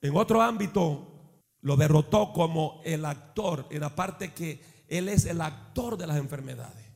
[0.00, 5.40] En otro ámbito lo derrotó como el actor, en la parte que Él es el
[5.40, 6.90] actor de las enfermedades.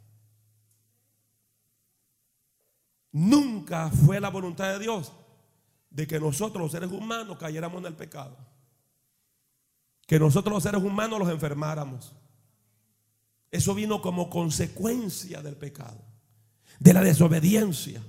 [3.12, 5.12] Nunca fue la voluntad de Dios
[5.96, 8.36] de que nosotros los seres humanos cayéramos en el pecado.
[10.06, 12.12] Que nosotros los seres humanos los enfermáramos.
[13.50, 15.98] Eso vino como consecuencia del pecado,
[16.78, 18.02] de la desobediencia.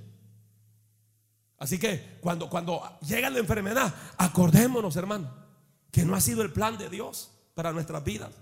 [1.56, 5.32] Así que cuando, cuando llega la enfermedad, acordémonos, hermano,
[5.90, 8.32] que no ha sido el plan de Dios para nuestras vidas.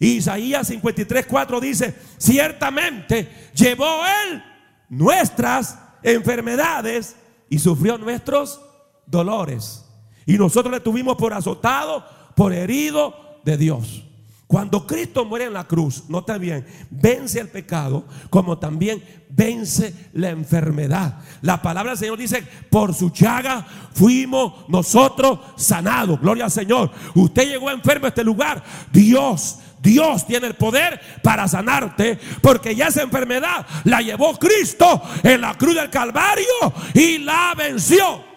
[0.00, 4.42] Isaías 53, 4 dice, ciertamente llevó él
[4.88, 7.16] nuestras enfermedades
[7.52, 8.62] y sufrió nuestros
[9.04, 9.84] dolores.
[10.24, 12.02] Y nosotros le tuvimos por azotado,
[12.34, 14.04] por herido de Dios.
[14.46, 20.30] Cuando Cristo muere en la cruz, nota bien, vence el pecado como también vence la
[20.30, 21.18] enfermedad.
[21.42, 26.22] La palabra del Señor dice, por su chaga fuimos nosotros sanados.
[26.22, 26.90] Gloria al Señor.
[27.14, 28.64] Usted llegó enfermo a este lugar.
[28.90, 35.40] Dios Dios tiene el poder para sanarte porque ya esa enfermedad la llevó Cristo en
[35.40, 38.32] la cruz del Calvario y la venció.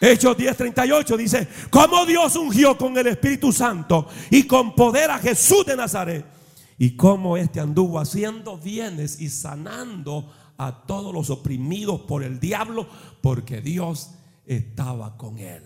[0.00, 5.64] Hechos 10:38 dice, como Dios ungió con el Espíritu Santo y con poder a Jesús
[5.64, 6.26] de Nazaret,
[6.76, 12.88] y como éste anduvo haciendo bienes y sanando a todos los oprimidos por el diablo,
[13.20, 14.10] porque Dios
[14.46, 15.62] estaba con él.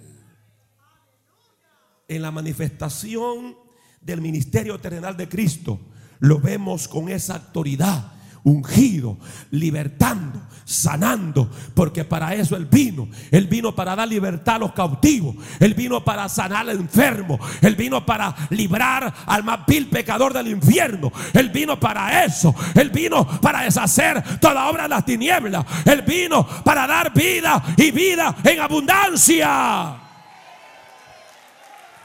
[2.09, 3.57] En la manifestación
[4.01, 5.79] del ministerio terrenal de Cristo,
[6.21, 8.18] lo vemos con esa autoridad
[8.49, 9.19] ungido,
[9.51, 13.09] libertando, sanando, porque para eso Él vino.
[13.31, 17.77] Él vino para dar libertad a los cautivos, Él vino para sanar al enfermo, Él
[17.77, 23.27] vino para librar al más vil pecador del infierno, Él vino para eso, Él vino
[23.41, 28.61] para deshacer toda obra de las tinieblas, Él vino para dar vida y vida en
[28.61, 29.97] abundancia.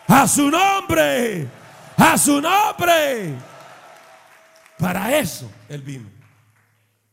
[0.05, 1.47] A su nombre,
[1.97, 3.33] a su nombre.
[4.77, 6.12] Para eso Él vino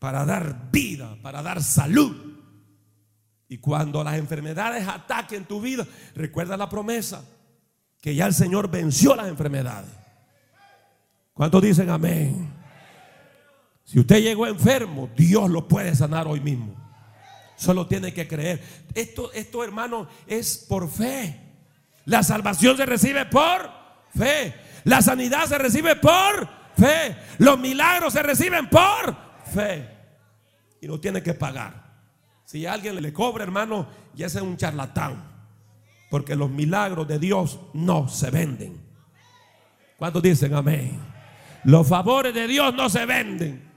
[0.00, 2.16] para dar vida, para dar salud.
[3.46, 7.22] Y cuando las enfermedades ataquen tu vida, recuerda la promesa
[8.00, 9.90] que ya el Señor venció las enfermedades.
[11.34, 12.50] ¿Cuántos dicen amén?
[13.84, 16.74] Si usted llegó enfermo, Dios lo puede sanar hoy mismo.
[17.56, 18.62] Solo tiene que creer.
[18.94, 21.38] Esto, esto hermano, es por fe.
[22.06, 23.70] La salvación se recibe por
[24.16, 24.54] fe.
[24.84, 27.16] La sanidad se recibe por fe.
[27.36, 29.14] Los milagros se reciben por
[29.52, 29.89] fe
[30.80, 31.90] y no tiene que pagar.
[32.44, 35.22] Si alguien le cobra, hermano, ya es un charlatán.
[36.10, 38.80] Porque los milagros de Dios no se venden.
[39.96, 41.00] ¿Cuántos dicen amén?
[41.64, 43.70] Los favores de Dios no se venden.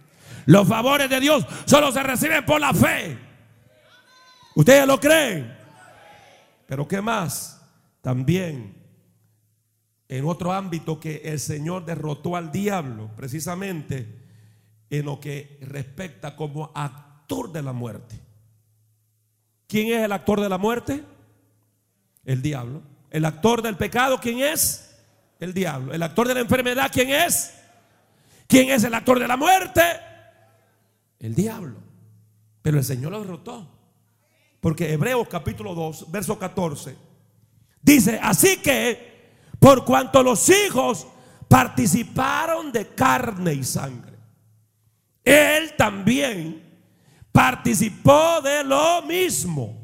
[0.46, 3.18] Los favores de Dios solo se reciben por la fe.
[4.56, 5.56] ¿Ustedes lo creen?
[6.66, 7.62] Pero ¿qué más?
[8.02, 8.84] También
[10.08, 14.23] en otro ámbito que el Señor derrotó al diablo, precisamente
[15.00, 18.20] en lo que respecta como actor de la muerte.
[19.66, 21.04] ¿Quién es el actor de la muerte?
[22.24, 22.84] El diablo.
[23.10, 24.96] El actor del pecado, ¿quién es?
[25.40, 25.94] El diablo.
[25.96, 27.56] El actor de la enfermedad, ¿quién es?
[28.46, 29.82] ¿Quién es el actor de la muerte?
[31.18, 31.80] El diablo.
[32.62, 33.68] Pero el Señor lo derrotó.
[34.60, 36.96] Porque Hebreos capítulo 2, verso 14,
[37.82, 41.08] dice, así que por cuanto los hijos
[41.48, 44.13] participaron de carne y sangre,
[45.24, 46.62] Él también
[47.32, 49.84] participó de lo mismo.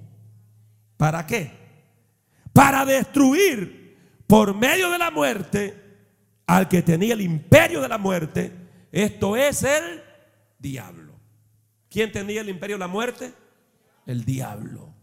[0.97, 1.51] ¿Para qué?
[2.53, 5.89] Para destruir por medio de la muerte
[6.45, 8.51] al que tenía el imperio de la muerte.
[8.91, 10.01] Esto es el
[10.57, 11.13] diablo.
[11.89, 13.33] ¿Quién tenía el imperio de la muerte?
[14.05, 14.93] El diablo.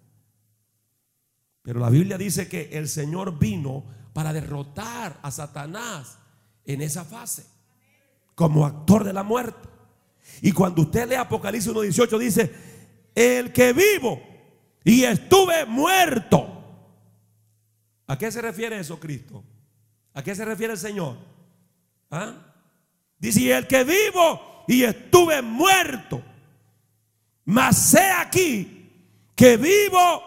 [1.63, 6.19] Pero la Biblia dice que el Señor vino para derrotar a Satanás
[6.65, 7.47] en esa fase,
[8.35, 9.69] como actor de la muerte.
[10.43, 12.55] Y cuando usted lee Apocalipsis 1.18 dice,
[13.15, 14.21] el que vivo
[14.85, 16.53] y estuve muerto.
[18.07, 19.43] ¿A qué se refiere eso Cristo?
[20.15, 21.17] ¿A qué se refiere el Señor?
[22.11, 22.35] ¿Ah?
[23.19, 26.23] Dice, el que vivo y estuve muerto,
[27.45, 28.93] mas sé aquí
[29.35, 30.23] que vivo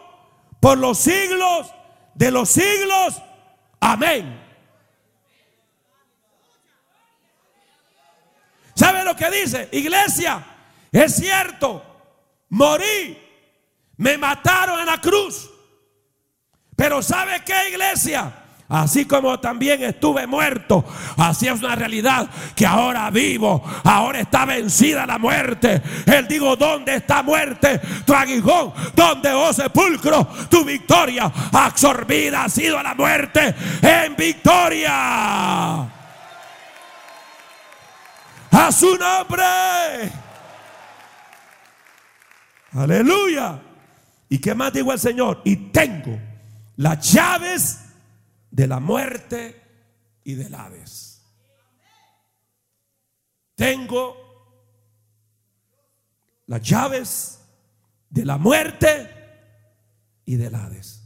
[0.59, 1.73] por los siglos
[2.15, 3.21] de los siglos.
[3.79, 4.38] Amén.
[8.79, 9.67] ¿Sabe lo que dice?
[9.73, 10.41] Iglesia,
[10.89, 11.83] es cierto,
[12.47, 13.17] morí,
[13.97, 15.49] me mataron en la cruz.
[16.77, 18.31] Pero ¿sabe qué, iglesia?
[18.69, 20.85] Así como también estuve muerto,
[21.17, 25.81] así es una realidad que ahora vivo, ahora está vencida la muerte.
[26.05, 27.81] Él digo, ¿dónde está muerte?
[28.05, 30.25] Tu aguijón, ¿dónde, oh sepulcro?
[30.49, 35.98] Tu victoria absorbida ha sido la muerte en victoria
[38.51, 40.11] a su nombre.
[42.71, 43.61] Aleluya.
[44.29, 45.41] ¿Y qué más digo el Señor?
[45.43, 46.19] Y tengo
[46.77, 47.85] las llaves
[48.51, 49.61] de la muerte
[50.23, 51.23] y del Hades.
[53.55, 54.15] Tengo
[56.45, 57.41] las llaves
[58.09, 59.15] de la muerte
[60.25, 61.03] y del Hades.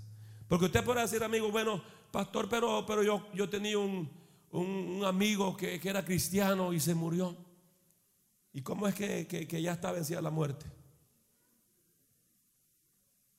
[0.47, 4.09] Porque usted puede decir, amigo, bueno, pastor, pero, pero yo, yo tenía un,
[4.53, 7.35] un, amigo que, era cristiano y se murió.
[8.53, 10.65] ¿Y cómo es que, que ya está vencida la muerte?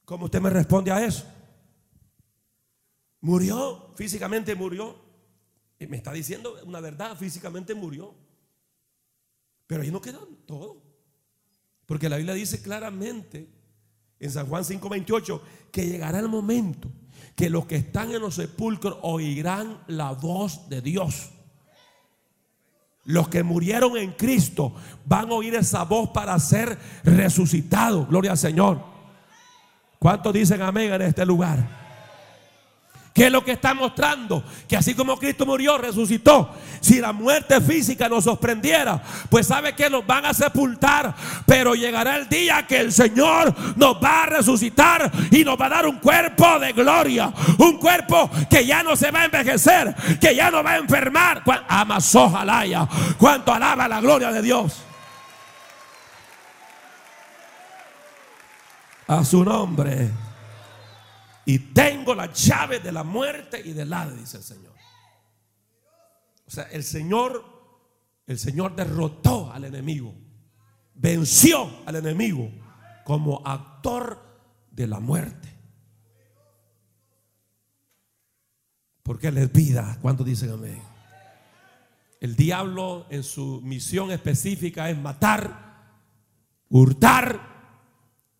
[0.04, 1.24] ¿Cómo usted me responde a eso?
[3.20, 5.02] Murió, físicamente murió.
[5.78, 8.14] Y me está diciendo una verdad, físicamente murió.
[9.66, 10.82] Pero ahí no queda todo.
[11.86, 13.48] Porque la Biblia dice claramente
[14.18, 15.40] en San Juan 5:28
[15.70, 16.90] que llegará el momento
[17.34, 21.30] que los que están en los sepulcros oirán la voz de Dios.
[23.04, 24.74] Los que murieron en Cristo
[25.04, 28.08] van a oír esa voz para ser resucitados.
[28.08, 28.82] Gloria al Señor.
[29.98, 31.83] ¿Cuántos dicen amén en este lugar?
[33.14, 34.42] ¿Qué es lo que está mostrando?
[34.68, 36.50] Que así como Cristo murió, resucitó.
[36.80, 39.00] Si la muerte física nos sorprendiera,
[39.30, 41.14] pues sabe que nos van a sepultar.
[41.46, 45.68] Pero llegará el día que el Señor nos va a resucitar y nos va a
[45.68, 47.32] dar un cuerpo de gloria.
[47.58, 51.44] Un cuerpo que ya no se va a envejecer, que ya no va a enfermar.
[51.68, 52.88] Amasó jalaya.
[53.16, 54.82] Cuánto alaba la gloria de Dios.
[59.06, 60.23] A su nombre.
[61.46, 64.74] Y tengo la llave de la muerte y del Hades, dice el Señor.
[66.46, 67.44] O sea, el Señor,
[68.26, 70.14] el Señor derrotó al enemigo,
[70.94, 72.50] venció al enemigo
[73.04, 74.22] como actor
[74.70, 75.48] de la muerte.
[79.02, 79.98] Porque Él es vida.
[80.00, 80.82] ¿Cuántos dicen amén?
[82.20, 86.00] El diablo en su misión específica es matar,
[86.70, 87.38] hurtar,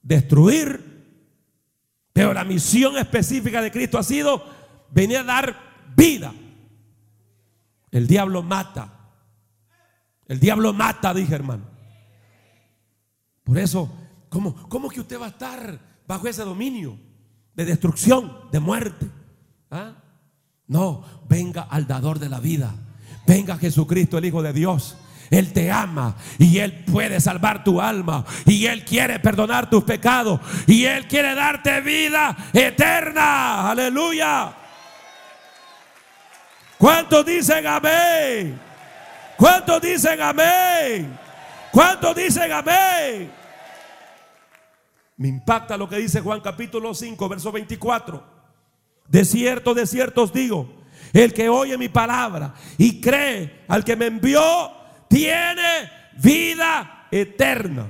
[0.00, 0.93] destruir
[2.14, 4.42] pero la misión específica de Cristo ha sido
[4.92, 5.56] venir a dar
[5.96, 6.32] vida.
[7.90, 9.10] El diablo mata.
[10.26, 11.64] El diablo mata, dije hermano.
[13.42, 13.92] Por eso,
[14.28, 16.96] ¿cómo, ¿cómo que usted va a estar bajo ese dominio
[17.52, 19.10] de destrucción, de muerte?
[19.68, 19.96] ¿Ah?
[20.68, 22.76] No, venga al dador de la vida.
[23.26, 24.96] Venga Jesucristo, el Hijo de Dios.
[25.30, 30.40] Él te ama y Él puede salvar tu alma y Él quiere perdonar tus pecados
[30.66, 33.70] y Él quiere darte vida eterna.
[33.70, 34.54] Aleluya.
[36.78, 38.60] ¿Cuántos dicen amén?
[39.36, 41.18] ¿Cuántos dicen amén?
[41.72, 43.32] ¿Cuántos dicen amén?
[45.16, 48.22] Me impacta lo que dice Juan capítulo 5, verso 24.
[49.08, 53.96] De cierto, de cierto os digo, el que oye mi palabra y cree al que
[53.96, 54.40] me envió,
[55.14, 57.86] tiene vida eterna.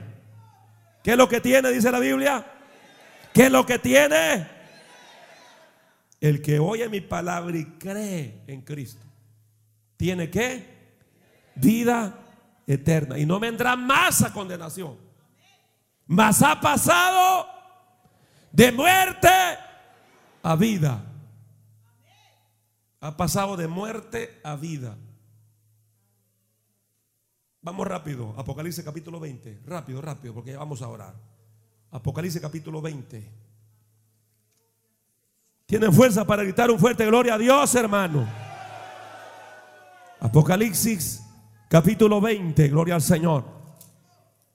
[1.03, 2.45] ¿Qué es lo que tiene, dice la Biblia?
[3.33, 4.47] ¿Qué es lo que tiene?
[6.21, 9.07] El que oye mi palabra y cree en Cristo.
[9.97, 10.99] ¿Tiene qué?
[11.55, 12.19] Vida
[12.67, 13.19] eterna.
[13.19, 14.99] Y no vendrá más a condenación.
[16.07, 17.47] mas ha pasado
[18.53, 19.29] de muerte
[20.43, 21.03] a vida.
[23.01, 24.99] Ha pasado de muerte a vida.
[27.65, 29.63] Vamos rápido, Apocalipsis capítulo 20.
[29.65, 31.15] Rápido, rápido, porque vamos a orar.
[31.93, 33.33] Apocalipsis capítulo 20.
[35.65, 38.29] Tienen fuerza para gritar un fuerte gloria a Dios, hermano.
[40.21, 41.25] Apocalipsis
[41.71, 43.47] capítulo 20, gloria al Señor.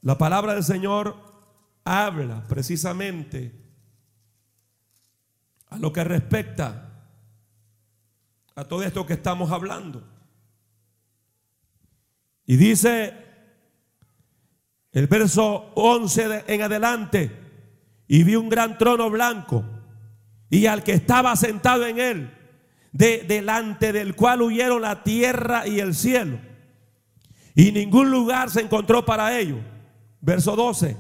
[0.03, 1.16] La palabra del Señor
[1.84, 3.60] habla precisamente
[5.70, 7.07] a lo que respecta
[8.53, 10.19] a todo esto que estamos hablando.
[12.50, 13.14] Y dice
[14.91, 17.32] el verso 11 en adelante,
[18.08, 19.64] y vi un gran trono blanco
[20.50, 22.34] y al que estaba sentado en él,
[22.91, 26.39] de, delante del cual huyeron la tierra y el cielo.
[27.54, 29.60] Y ningún lugar se encontró para ellos.
[30.20, 30.97] Verso 12,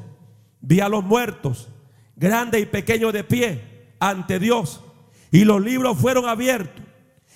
[0.61, 1.67] vi a los muertos,
[2.15, 4.83] grandes y pequeños de pie, ante Dios.
[5.31, 6.85] Y los libros fueron abiertos.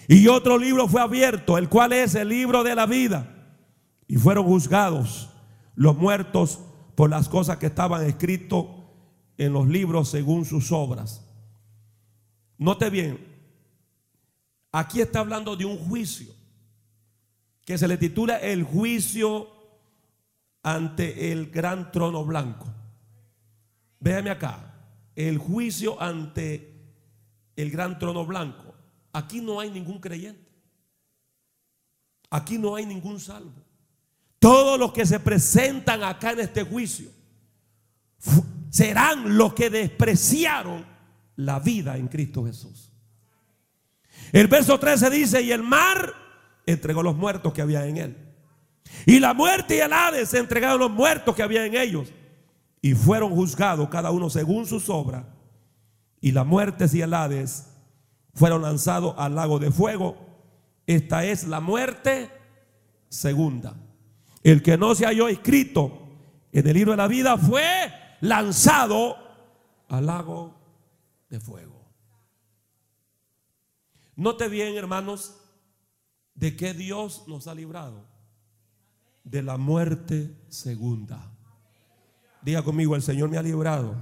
[0.07, 3.32] Y otro libro fue abierto, el cual es el libro de la vida.
[4.13, 5.31] Y fueron juzgados
[5.73, 6.59] los muertos
[6.93, 8.67] por las cosas que estaban escritos
[9.39, 11.25] en los libros según sus obras.
[12.59, 13.17] Note bien,
[14.71, 16.31] aquí está hablando de un juicio
[17.65, 19.47] que se le titula el juicio
[20.61, 22.67] ante el gran trono blanco.
[23.99, 24.75] Véame acá,
[25.15, 26.93] el juicio ante
[27.55, 28.75] el gran trono blanco.
[29.11, 30.51] Aquí no hay ningún creyente.
[32.29, 33.62] Aquí no hay ningún salvo.
[34.43, 37.07] Todos los que se presentan acá en este juicio
[38.69, 40.85] serán los que despreciaron
[41.37, 42.91] la vida en Cristo Jesús.
[44.33, 46.13] El verso 13 dice, y el mar
[46.65, 48.17] entregó los muertos que había en él.
[49.05, 52.11] Y la muerte y el Hades entregaron los muertos que había en ellos.
[52.81, 55.23] Y fueron juzgados cada uno según sus obras.
[56.19, 57.69] Y la muerte y el Hades
[58.33, 60.17] fueron lanzados al lago de fuego.
[60.85, 62.29] Esta es la muerte
[63.07, 63.77] segunda.
[64.43, 65.99] El que no se halló escrito
[66.51, 67.91] en el libro de la vida fue
[68.21, 69.15] lanzado
[69.87, 70.53] al lago
[71.29, 71.81] de fuego.
[74.15, 75.39] Note bien, hermanos,
[76.35, 78.05] de que Dios nos ha librado
[79.23, 81.31] de la muerte segunda.
[82.41, 83.95] Diga conmigo, el Señor me ha librado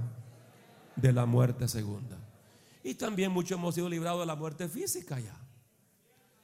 [0.96, 2.18] de la muerte segunda.
[2.82, 5.36] Y también muchos hemos sido librados de la muerte física ya.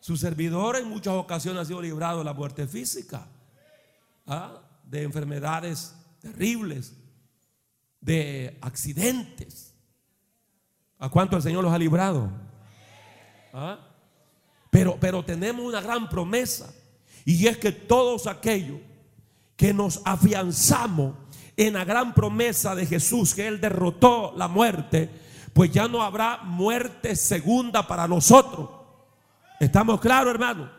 [0.00, 3.26] Su servidor en muchas ocasiones ha sido librado de la muerte física,
[4.28, 4.60] ¿ah?
[4.84, 6.94] de enfermedades terribles,
[8.00, 9.74] de accidentes.
[10.98, 12.30] ¿A cuánto el Señor los ha librado?
[13.52, 13.78] ¿Ah?
[14.70, 16.72] Pero, pero tenemos una gran promesa
[17.24, 18.80] y es que todos aquellos
[19.56, 21.16] que nos afianzamos
[21.56, 25.10] en la gran promesa de Jesús, que Él derrotó la muerte,
[25.52, 28.70] pues ya no habrá muerte segunda para nosotros.
[29.58, 30.70] ¿Estamos claros, hermano?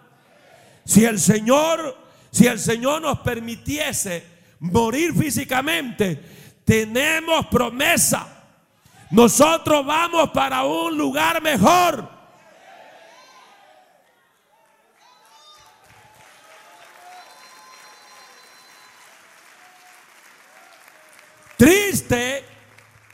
[0.85, 1.97] Si el Señor,
[2.31, 4.25] si el Señor nos permitiese
[4.59, 6.21] morir físicamente,
[6.63, 8.27] tenemos promesa.
[9.11, 12.19] Nosotros vamos para un lugar mejor.
[21.57, 22.45] Triste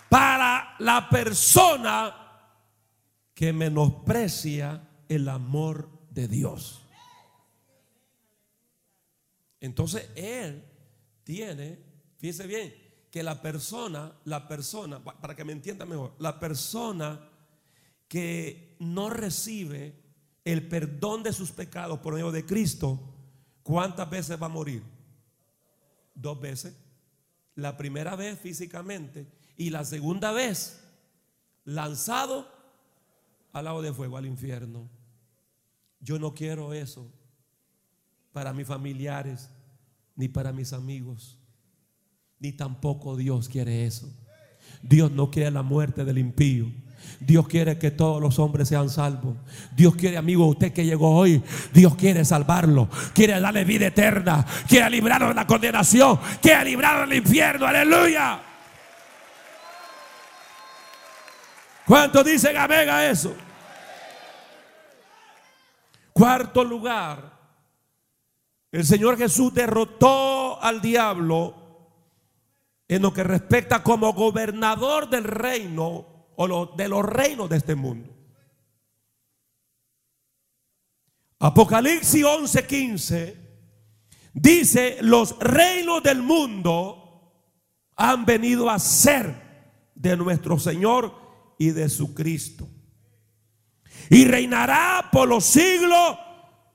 [0.10, 2.16] para la persona
[3.34, 6.85] que menosprecia el amor de Dios.
[9.60, 10.64] Entonces Él
[11.24, 11.80] tiene,
[12.18, 12.74] fíjese bien,
[13.12, 17.30] que la persona, la persona, para que me entienda mejor, la persona
[18.08, 19.96] que no recibe
[20.44, 23.00] el perdón de sus pecados por medio de Cristo,
[23.64, 24.84] ¿cuántas veces va a morir?
[26.14, 26.76] Dos veces.
[27.56, 30.82] La primera vez físicamente y la segunda vez
[31.64, 32.52] lanzado
[33.54, 34.90] al lago de fuego, al infierno.
[36.00, 37.10] Yo no quiero eso
[38.36, 39.50] para mis familiares,
[40.14, 41.40] ni para mis amigos,
[42.38, 44.14] ni tampoco Dios quiere eso.
[44.82, 46.70] Dios no quiere la muerte del impío.
[47.22, 49.38] Dios quiere que todos los hombres sean salvos.
[49.74, 51.42] Dios quiere, amigo, usted que llegó hoy,
[51.74, 52.90] Dios quiere salvarlo.
[53.14, 54.46] Quiere darle vida eterna.
[54.68, 56.20] Quiere librarlo de la condenación.
[56.42, 57.68] Quiere librarlo del infierno.
[57.68, 58.42] Aleluya.
[61.88, 63.34] ¿Cuántos dicen amén a eso?
[66.12, 67.35] Cuarto lugar,
[68.76, 71.56] el Señor Jesús derrotó al diablo
[72.90, 78.14] en lo que respecta como gobernador del reino o de los reinos de este mundo.
[81.40, 83.36] Apocalipsis 11:15
[84.34, 87.32] dice, los reinos del mundo
[87.96, 92.68] han venido a ser de nuestro Señor y de su Cristo.
[94.10, 96.18] Y reinará por los siglos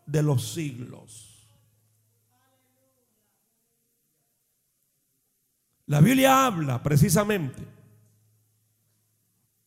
[0.07, 1.30] de los siglos.
[5.91, 7.67] La Biblia habla precisamente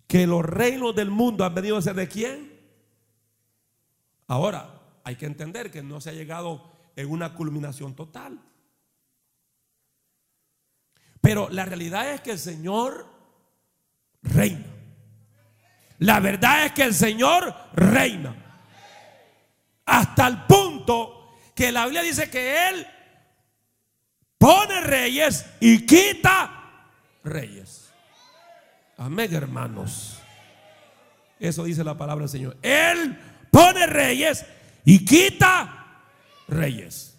[0.07, 2.61] que los reinos del mundo han venido a ser de quién.
[4.27, 4.69] Ahora,
[5.03, 8.39] hay que entender que no se ha llegado en una culminación total.
[11.19, 13.05] Pero la realidad es que el Señor
[14.21, 14.65] reina.
[15.99, 18.33] La verdad es que el Señor reina.
[19.85, 22.87] Hasta el punto que la Biblia dice que Él
[24.43, 26.89] pone reyes y quita
[27.23, 27.93] reyes.
[28.97, 30.17] Amén, hermanos.
[31.39, 32.57] Eso dice la palabra del Señor.
[32.61, 33.17] Él
[33.49, 34.45] pone reyes
[34.83, 36.03] y quita
[36.49, 37.17] reyes.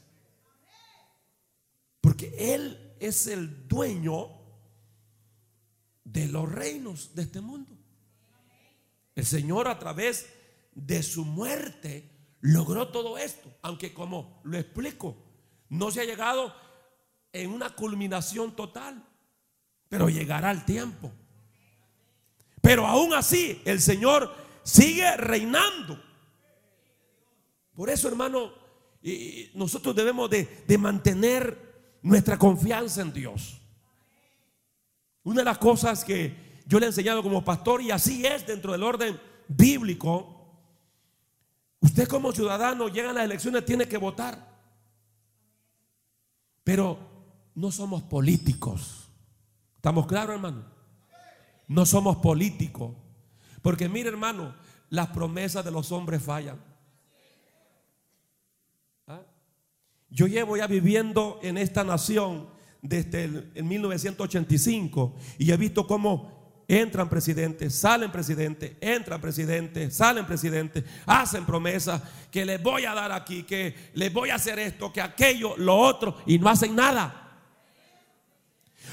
[2.02, 4.28] Porque Él es el dueño
[6.04, 7.74] de los reinos de este mundo.
[9.14, 10.28] El Señor a través
[10.74, 12.10] de su muerte
[12.42, 15.16] logró todo esto, aunque como lo explico,
[15.70, 16.63] no se ha llegado
[17.34, 19.04] en una culminación total,
[19.88, 21.12] pero llegará el tiempo.
[22.62, 24.32] Pero aún así el Señor
[24.62, 26.00] sigue reinando.
[27.74, 28.52] Por eso, hermano,
[29.54, 33.60] nosotros debemos de, mantener nuestra confianza en Dios.
[35.24, 38.72] Una de las cosas que yo le he enseñado como pastor, y así es dentro
[38.72, 40.30] del orden bíblico,
[41.80, 44.54] usted como ciudadano llega a las elecciones, tiene que votar.
[46.62, 47.13] Pero
[47.54, 49.08] no somos políticos.
[49.76, 50.64] ¿Estamos claros, hermano?
[51.68, 52.92] No somos políticos.
[53.62, 54.54] Porque mire, hermano,
[54.90, 56.58] las promesas de los hombres fallan.
[60.10, 62.48] Yo llevo ya viviendo en esta nación
[62.80, 70.84] desde el, 1985 y he visto cómo entran presidentes, salen presidentes, entran presidentes, salen presidentes,
[71.04, 72.00] hacen promesas
[72.30, 75.76] que les voy a dar aquí, que les voy a hacer esto, que aquello, lo
[75.76, 77.23] otro, y no hacen nada.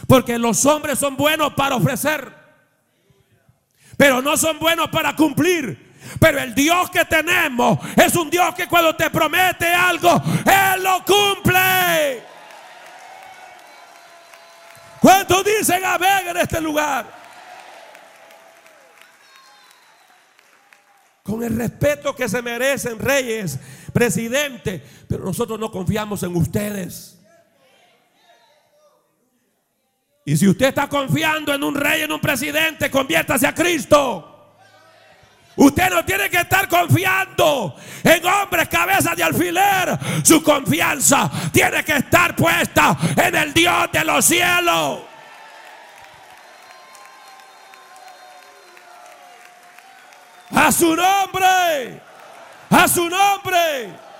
[0.08, 2.34] Porque los hombres son buenos para ofrecer,
[3.98, 5.92] pero no son buenos para cumplir.
[6.20, 11.06] Pero el Dios que tenemos es un Dios que cuando te promete algo, Él lo
[11.06, 12.24] cumple.
[15.00, 17.22] ¿Cuántos dicen amén en este lugar?
[21.24, 23.60] Con el respeto que se merecen reyes,
[23.94, 27.21] presidentes, pero nosotros no confiamos en ustedes.
[30.24, 34.28] Y si usted está confiando en un rey, en un presidente, conviértase a Cristo.
[35.56, 39.98] Usted no tiene que estar confiando en hombres cabezas de alfiler.
[40.24, 45.00] Su confianza tiene que estar puesta en el Dios de los cielos.
[50.52, 52.02] A su nombre.
[52.70, 54.11] A su nombre.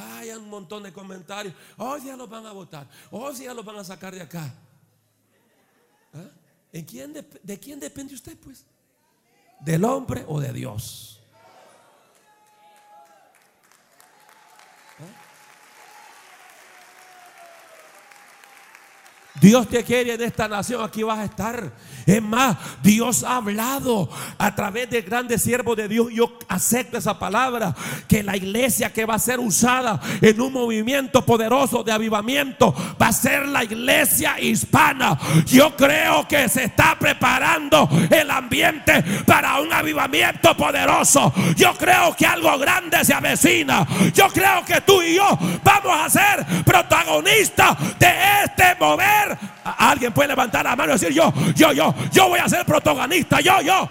[0.00, 1.54] Hay un montón de comentarios.
[1.76, 2.88] Oh, ya los van a votar.
[3.10, 4.52] Oh, ya los van a sacar de acá.
[6.14, 6.30] ¿Ah?
[6.72, 8.64] ¿De quién depende usted, pues?
[9.60, 11.19] ¿Del hombre o de Dios?
[19.40, 21.72] Dios te quiere en esta nación, aquí vas a estar.
[22.06, 26.08] Es más, Dios ha hablado a través de grandes siervos de Dios.
[26.12, 27.74] Yo acepto esa palabra,
[28.08, 33.08] que la iglesia que va a ser usada en un movimiento poderoso de avivamiento va
[33.08, 35.18] a ser la iglesia hispana.
[35.46, 41.32] Yo creo que se está preparando el ambiente para un avivamiento poderoso.
[41.56, 43.86] Yo creo que algo grande se avecina.
[44.12, 48.10] Yo creo que tú y yo vamos a ser protagonistas de
[48.44, 48.74] este
[49.64, 53.40] Alguien puede levantar la mano y decir yo, yo, yo, yo voy a ser protagonista,
[53.40, 53.88] yo, yo.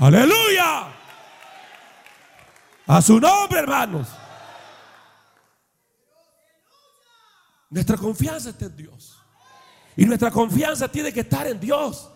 [0.00, 0.86] Aleluya.
[2.86, 4.08] A su nombre, hermanos.
[7.70, 9.18] Nuestra confianza está en Dios.
[9.96, 12.10] Y nuestra confianza tiene que estar en Dios.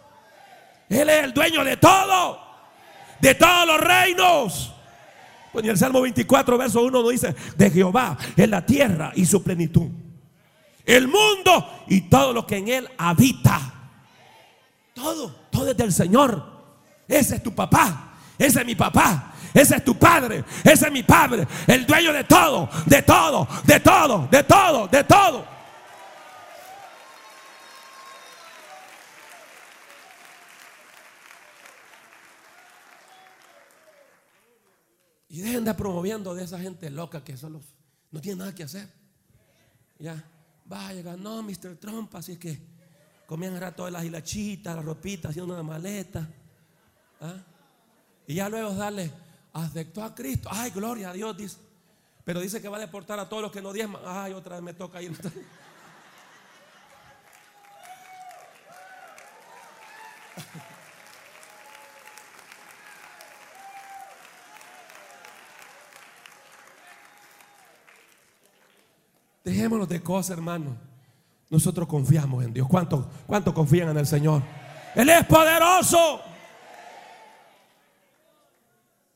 [0.89, 2.41] Él es el dueño de todo.
[3.21, 4.75] De todos los reinos.
[5.53, 9.27] Pues en el Salmo 24, verso 1 nos dice, de Jehová es la tierra y
[9.27, 9.91] su plenitud
[10.85, 13.61] el mundo y todo lo que en él habita.
[14.95, 16.53] Todo, todo es del Señor.
[17.09, 21.03] Ese es tu papá, ese es mi papá, ese es tu padre, ese es mi
[21.03, 25.53] padre, el dueño de todo, de todo, de todo, de todo, de todo.
[35.29, 37.63] Y dejen de promoviendo de esa gente loca que solo
[38.11, 38.87] no tiene nada que hacer.
[39.99, 40.23] Ya,
[40.73, 41.77] vaya, ganó Mr.
[41.79, 42.59] Trump, así que
[43.27, 46.27] comían a todas las hilachitas, las ropitas, haciendo una maleta.
[47.21, 47.37] ¿ah?
[48.27, 49.13] Y ya luego darle,
[49.53, 50.49] aceptó a Cristo.
[50.51, 51.59] Ay, gloria a Dios, dice.
[52.25, 54.01] Pero dice que va a deportar a todos los que no diezman.
[54.07, 55.13] Ay, otra vez me toca ir.
[69.63, 70.77] Dejémonos de cosas, hermano.
[71.49, 72.67] Nosotros confiamos en Dios.
[72.67, 74.43] ¿Cuántos cuánto confían en el Señor?
[74.97, 76.21] Él es poderoso.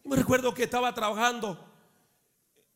[0.05, 1.59] Me recuerdo que estaba trabajando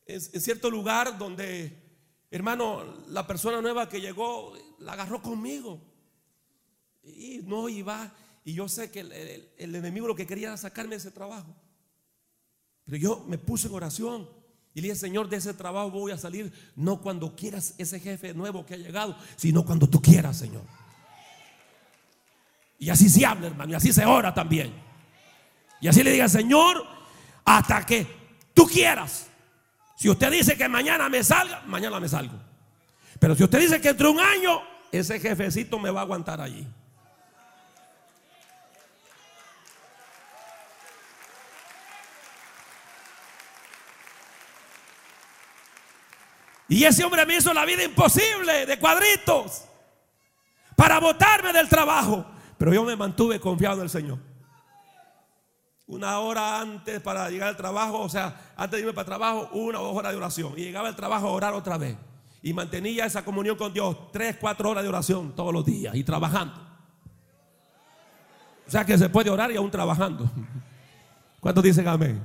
[0.05, 1.81] en, cierto lugar donde,
[2.29, 5.79] hermano, la persona nueva que llegó la agarró conmigo.
[7.03, 8.11] Y no iba.
[8.43, 11.11] Y yo sé que el, el- el enemigo lo que quería era sacarme de ese
[11.11, 11.55] trabajo.
[12.83, 14.29] Pero yo me puse en oración
[14.73, 18.33] y le dije, Señor, de ese trabajo voy a salir no cuando quieras ese jefe
[18.33, 20.63] nuevo que ha llegado, sino cuando tú quieras, Señor.
[22.79, 24.73] Y así se habla, hermano, y así se ora también.
[25.81, 26.83] Y así le diga, Señor,
[27.43, 28.07] hasta que
[28.53, 29.27] tú quieras.
[29.97, 32.39] Si usted dice que mañana me salga, mañana me salgo.
[33.19, 34.61] Pero si usted dice que entre un año,
[34.91, 36.65] ese jefecito me va a aguantar allí.
[46.71, 49.65] Y ese hombre me hizo la vida imposible de cuadritos
[50.77, 52.25] para botarme del trabajo.
[52.57, 54.19] Pero yo me mantuve confiado en el Señor.
[55.85, 59.49] Una hora antes para llegar al trabajo, o sea, antes de irme para el trabajo,
[59.51, 60.53] una o dos horas de oración.
[60.55, 61.97] Y llegaba al trabajo a orar otra vez.
[62.41, 66.05] Y mantenía esa comunión con Dios, tres, cuatro horas de oración todos los días y
[66.05, 66.55] trabajando.
[68.65, 70.31] O sea que se puede orar y aún trabajando.
[71.41, 72.23] ¿Cuántos dicen amén?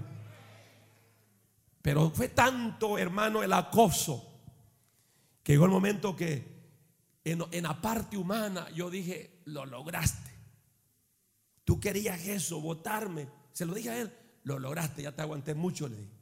[1.82, 4.34] Pero fue tanto, hermano, el acoso
[5.46, 6.44] que llegó el momento que
[7.22, 10.32] en, en la parte humana yo dije, lo lograste.
[11.62, 13.28] Tú querías eso, votarme.
[13.52, 16.12] Se lo dije a él, lo lograste, ya te aguanté mucho, le dije.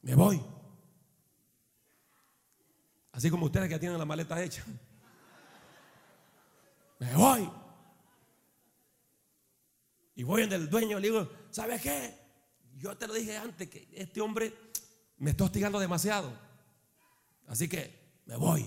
[0.00, 0.42] Me voy.
[3.12, 4.64] Así como ustedes que tienen la maleta hecha.
[7.00, 7.50] Me voy.
[10.14, 12.18] Y voy en el dueño, le digo, ¿sabes qué?
[12.78, 14.54] Yo te lo dije antes que este hombre
[15.18, 16.32] me está hostigando demasiado.
[17.46, 17.97] Así que
[18.28, 18.64] me voy.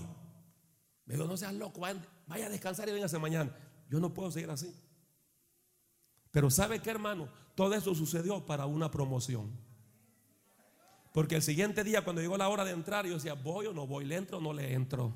[1.06, 3.56] Me digo, no seas loco, vaya, a descansar y véngase mañana.
[3.88, 4.74] Yo no puedo seguir así.
[6.30, 7.28] Pero ¿sabe qué, hermano?
[7.54, 9.50] Todo eso sucedió para una promoción.
[11.12, 13.86] Porque el siguiente día, cuando llegó la hora de entrar, yo decía, ¿voy o no
[13.86, 14.04] voy?
[14.04, 15.14] ¿Le entro o no le entro?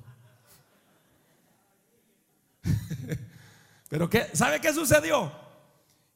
[3.89, 4.27] Pero ¿qué?
[4.33, 5.33] ¿sabe qué sucedió?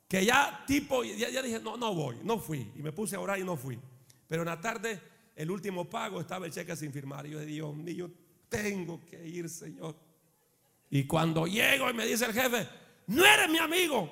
[0.07, 2.71] Que ya tipo, ya, ya dije, no, no voy, no fui.
[2.77, 3.81] Y me puse a orar y no fui.
[4.29, 5.01] Pero en la tarde,
[5.35, 7.27] el último pago, estaba el cheque sin firmar.
[7.27, 8.11] Y yo dije, Dios mío,
[8.51, 9.97] tengo que ir, Señor.
[10.91, 12.69] Y cuando llego y me dice el jefe,
[13.07, 14.11] no eres mi amigo.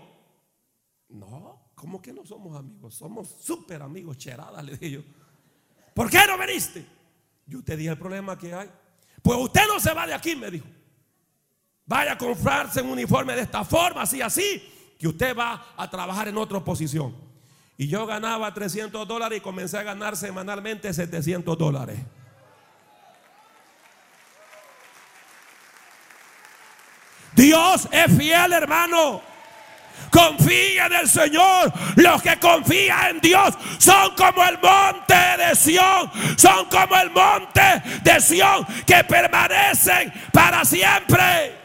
[1.08, 2.94] No, ¿cómo que no somos amigos?
[2.94, 5.00] Somos súper amigos, cheradas, le dije yo.
[5.92, 6.86] ¿Por qué no veniste?
[7.46, 8.70] Yo te dije el problema que hay.
[9.20, 10.66] Pues usted no se va de aquí, me dijo.
[11.84, 14.62] Vaya a comprarse un uniforme de esta forma, así, así,
[14.98, 17.16] que usted va a trabajar en otra posición.
[17.76, 21.98] Y yo ganaba 300 dólares y comencé a ganar semanalmente 700 dólares.
[27.38, 29.22] Dios es fiel, hermano.
[30.10, 31.72] Confía en el Señor.
[31.94, 36.10] Los que confían en Dios son como el monte de Sión.
[36.36, 41.56] Son como el monte de Sión que permanecen para siempre.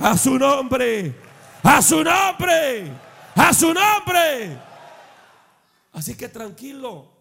[0.00, 1.14] A su nombre.
[1.62, 2.90] A su nombre.
[3.36, 4.58] A su nombre.
[5.92, 7.12] Así que tranquilo.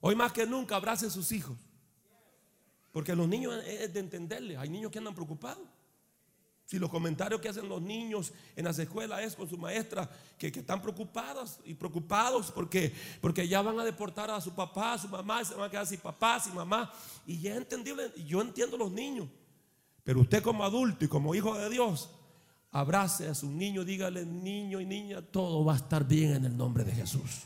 [0.00, 1.56] Hoy más que nunca abrace a sus hijos.
[2.96, 4.56] Porque los niños es de entenderles.
[4.56, 5.68] Hay niños que andan preocupados.
[6.64, 10.50] Si los comentarios que hacen los niños en las escuelas es con su maestra, que,
[10.50, 14.98] que están preocupados y preocupados porque, porque ya van a deportar a su papá, a
[14.98, 16.90] su mamá, y se van a quedar sin papá, sin mamá.
[17.26, 19.28] Y ya es entendible, yo entiendo los niños.
[20.02, 22.08] Pero usted como adulto y como hijo de Dios,
[22.72, 26.56] abrace a su niño, dígale niño y niña, todo va a estar bien en el
[26.56, 27.42] nombre de Jesús.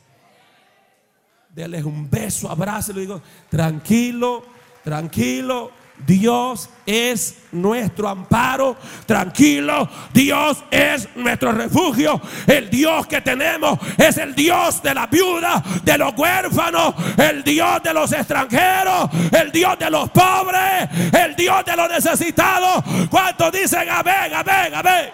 [1.53, 5.73] Dele un beso, abrácelo y digo, tranquilo, tranquilo,
[6.07, 8.77] Dios es nuestro amparo,
[9.07, 12.21] tranquilo, Dios es nuestro refugio.
[12.47, 17.83] El Dios que tenemos es el Dios de la viuda, de los huérfanos, el Dios
[17.83, 22.83] de los extranjeros, el Dios de los pobres, el Dios de los necesitados.
[23.11, 25.11] ¿Cuántos dicen amén, amén, amén?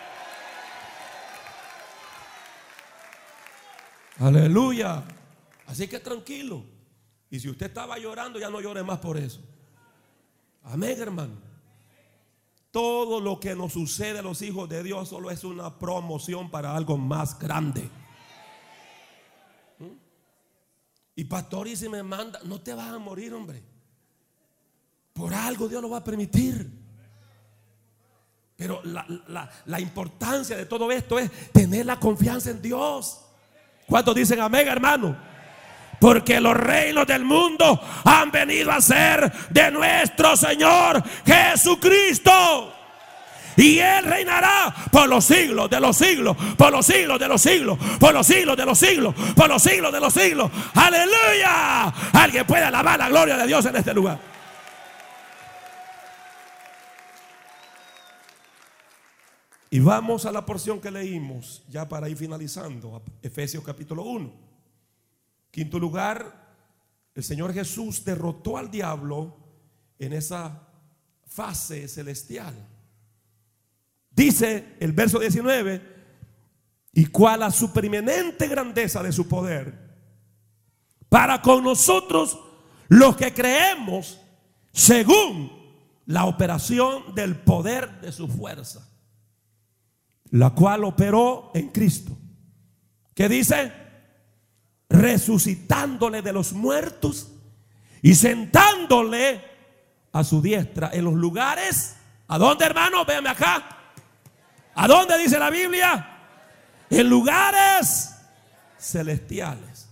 [4.18, 5.02] Aleluya.
[5.66, 6.64] Así que tranquilo.
[7.28, 9.40] Y si usted estaba llorando, ya no llore más por eso.
[10.66, 11.34] Amén, hermano.
[12.70, 16.76] Todo lo que nos sucede a los hijos de Dios solo es una promoción para
[16.76, 17.88] algo más grande.
[19.78, 19.84] ¿Mm?
[21.14, 23.62] Y pastor, y si me manda, no te vas a morir, hombre.
[25.12, 26.70] Por algo Dios lo va a permitir.
[28.56, 33.20] Pero la, la- la importancia de todo esto es tener la confianza en Dios.
[33.86, 35.16] ¿Cuántos dicen amén, hermano?
[36.01, 42.72] Porque los reinos del mundo han venido a ser de nuestro Señor Jesucristo.
[43.57, 47.78] Y Él reinará por los siglos de los siglos, por los siglos de los siglos,
[47.99, 50.51] por los siglos de los siglos, por los siglos de los siglos.
[50.74, 51.86] Aleluya.
[52.12, 54.18] Alguien puede alabar la gloria de Dios en este lugar.
[59.70, 64.55] Y vamos a la porción que leímos, ya para ir finalizando, Efesios capítulo 1.
[65.57, 66.52] Quinto lugar,
[67.14, 69.38] el Señor Jesús derrotó al diablo
[69.98, 70.68] en esa
[71.24, 72.52] fase celestial.
[74.11, 75.80] Dice el verso 19,
[76.92, 79.96] y cuál la supereminente grandeza de su poder,
[81.09, 82.38] para con nosotros
[82.88, 84.20] los que creemos
[84.74, 85.50] según
[86.04, 88.86] la operación del poder de su fuerza,
[90.32, 92.14] la cual operó en Cristo.
[93.14, 93.86] ¿Qué dice?
[94.89, 97.32] Resucitándole de los muertos
[98.03, 99.43] y sentándole
[100.12, 101.97] a su diestra en los lugares.
[102.28, 103.05] ¿A dónde, hermano?
[103.05, 103.68] Véame acá.
[104.74, 106.18] ¿A dónde dice la Biblia?
[106.89, 108.14] En lugares
[108.78, 109.89] celestiales.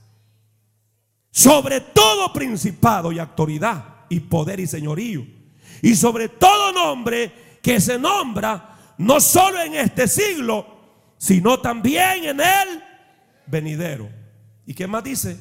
[1.30, 5.26] Sobre todo principado y autoridad y poder y señorío.
[5.82, 10.66] Y sobre todo nombre que se nombra no solo en este siglo,
[11.18, 12.84] sino también en el
[13.46, 14.08] venidero.
[14.66, 15.38] ¿Y qué más dice?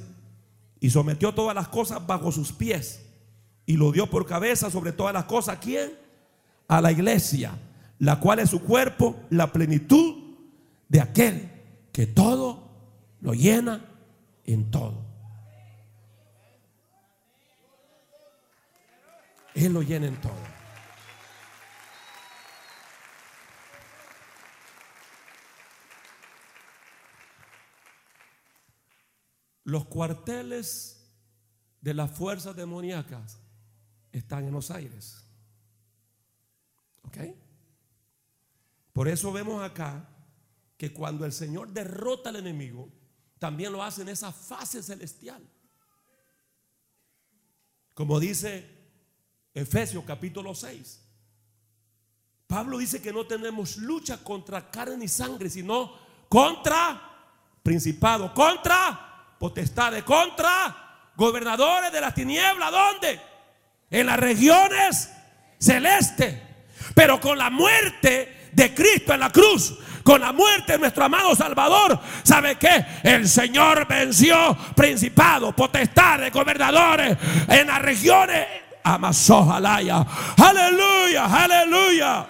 [0.79, 3.05] Y sometió todas las cosas bajo sus pies.
[3.65, 5.57] Y lo dio por cabeza sobre todas las cosas.
[5.57, 5.93] ¿A quién?
[6.67, 7.57] A la iglesia,
[7.99, 10.35] la cual es su cuerpo, la plenitud
[10.89, 11.51] de aquel
[11.91, 12.69] que todo
[13.21, 13.85] lo llena
[14.45, 15.05] en todo.
[19.55, 20.52] Él lo llena en todo.
[29.63, 31.11] Los cuarteles
[31.81, 33.39] de las fuerzas demoníacas
[34.11, 35.25] están en los aires.
[37.03, 37.17] ¿Ok?
[38.93, 40.07] Por eso vemos acá
[40.77, 42.89] que cuando el Señor derrota al enemigo,
[43.39, 45.45] también lo hace en esa fase celestial.
[47.93, 48.69] Como dice
[49.53, 51.01] Efesios capítulo 6.
[52.47, 55.93] Pablo dice que no tenemos lucha contra carne ni sangre, sino
[56.29, 57.01] contra
[57.63, 59.12] principados, contra
[59.43, 60.73] potestades, contra
[61.17, 62.71] gobernadores de las tinieblas.
[62.71, 63.19] ¿Dónde?
[63.91, 65.11] En las regiones
[65.59, 66.33] celestes.
[66.95, 71.35] Pero con la muerte de Cristo en la cruz, con la muerte de nuestro amado
[71.35, 72.85] Salvador, ¿sabe qué?
[73.03, 77.17] El Señor venció principados, potestades, gobernadores
[77.49, 78.47] en las regiones.
[78.81, 82.27] Amasó, aleluya, aleluya,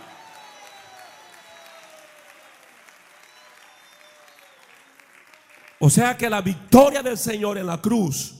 [5.86, 8.36] O sea que la victoria del Señor en la cruz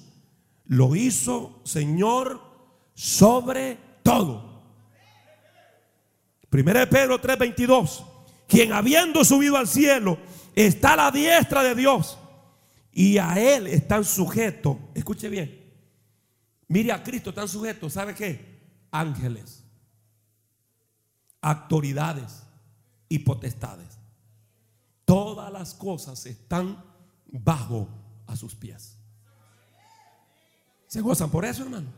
[0.68, 2.40] lo hizo Señor
[2.94, 4.64] sobre todo.
[6.50, 8.06] Primera de Pedro 3:22,
[8.48, 10.18] quien habiendo subido al cielo
[10.56, 12.18] está a la diestra de Dios
[12.94, 15.70] y a él están sujetos, escuche bien.
[16.70, 18.88] Mire a Cristo están sujetos, ¿sabe qué?
[18.90, 19.66] Ángeles,
[21.42, 22.44] autoridades
[23.10, 24.00] y potestades.
[25.04, 26.93] Todas las cosas están
[27.34, 27.90] bajo
[28.28, 28.98] a sus pies.
[30.88, 31.90] ¿Se gozan por eso, hermano?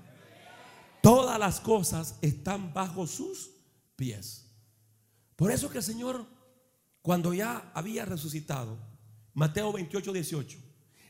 [1.01, 3.51] Todas las cosas están bajo sus
[3.95, 4.47] pies.
[5.35, 6.25] Por eso que el Señor,
[7.01, 8.77] cuando ya había resucitado,
[9.33, 10.57] Mateo 28, 18,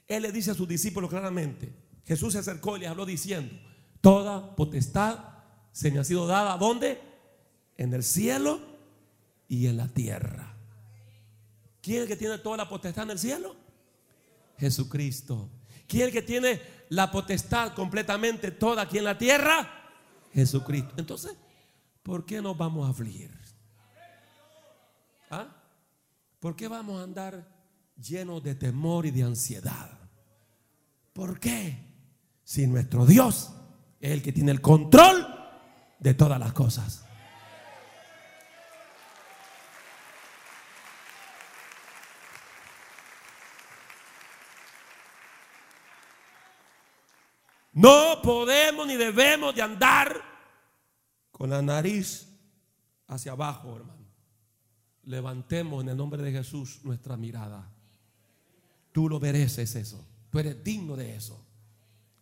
[0.08, 1.74] Él le dice a sus discípulos claramente,
[2.06, 3.56] Jesús se acercó y les habló diciendo,
[4.02, 5.20] toda potestad
[5.72, 7.00] se me ha sido dada, ¿dónde?
[7.78, 8.60] En el cielo
[9.48, 10.58] y en la tierra.
[11.82, 13.65] ¿Quién es el que tiene toda la potestad en el cielo?
[14.58, 15.50] Jesucristo.
[15.88, 19.70] ¿Quién el que tiene la potestad completamente toda aquí en la tierra?
[20.34, 20.94] Jesucristo.
[20.98, 21.36] Entonces,
[22.04, 23.32] ¿por qué nos vamos a afligir?
[25.30, 25.48] ¿Ah?
[26.40, 27.48] ¿Por qué vamos a andar
[27.98, 29.98] llenos de temor y de ansiedad?
[31.14, 31.78] ¿Por qué?
[32.44, 33.52] Si nuestro Dios
[34.00, 35.26] es el que tiene el control
[36.00, 37.05] de todas las cosas.
[47.76, 50.24] No podemos ni debemos de andar
[51.30, 52.26] con la nariz
[53.06, 54.06] hacia abajo, hermano.
[55.04, 57.70] Levantemos en el nombre de Jesús nuestra mirada.
[58.94, 60.08] Tú lo mereces eso.
[60.30, 61.46] Tú eres digno de eso.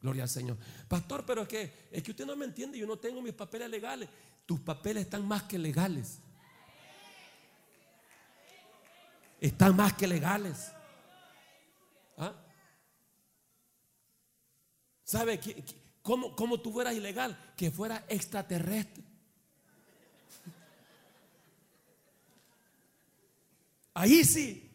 [0.01, 0.57] Gloria al Señor.
[0.87, 2.79] Pastor, pero es que, es que usted no me entiende.
[2.79, 4.09] Yo no tengo mis papeles legales.
[4.47, 6.17] Tus papeles están más que legales.
[9.39, 10.71] Están más que legales.
[12.17, 12.33] ¿Ah?
[15.03, 15.39] ¿Sabe
[16.01, 17.37] cómo, cómo tú fueras ilegal?
[17.55, 19.03] Que fuera extraterrestre.
[23.93, 24.71] Ahí sí,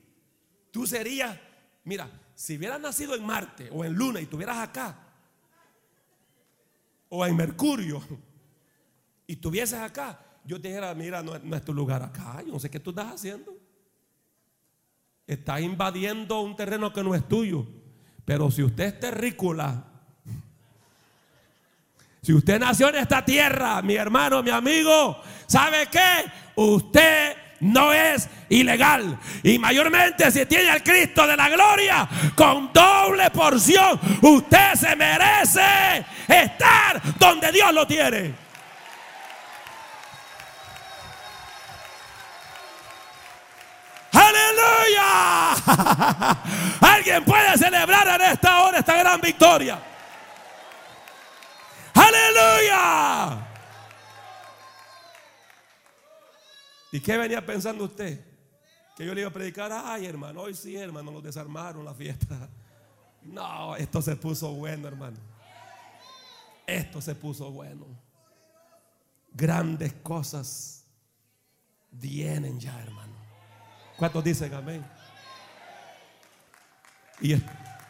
[0.71, 1.39] tú serías,
[1.85, 4.97] mira, si hubieras nacido en Marte o en Luna y estuvieras acá,
[7.09, 8.01] o en Mercurio,
[9.27, 12.71] y estuvieses acá, yo te dijera, mira, no, es tu lugar acá, yo no sé
[12.71, 13.57] qué tú estás haciendo.
[15.27, 17.67] Estás invadiendo un terreno que no es tuyo.
[18.25, 19.88] Pero si usted es terrícola,
[22.23, 26.25] si usted nació en esta tierra, mi hermano, mi amigo, ¿sabe qué?
[26.57, 29.19] Usted no es ilegal.
[29.43, 36.05] Y mayormente si tiene al Cristo de la gloria con doble porción, usted se merece
[36.27, 38.35] estar donde Dios lo tiene.
[44.13, 45.53] Aleluya.
[46.81, 49.79] Alguien puede celebrar en esta hora esta gran victoria.
[51.99, 53.47] Aleluya.
[56.93, 58.25] ¿Y qué venía pensando usted?
[58.97, 62.49] Que yo le iba a predicar, ay hermano, hoy sí hermano, nos desarmaron la fiesta.
[63.23, 65.19] No, esto se puso bueno hermano.
[66.67, 67.87] Esto se puso bueno.
[69.33, 70.85] Grandes cosas
[71.91, 73.15] vienen ya hermano.
[73.97, 74.85] ¿Cuántos dicen amén?
[77.21, 77.35] Y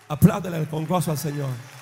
[0.08, 1.77] apláudele con gozo al Señor.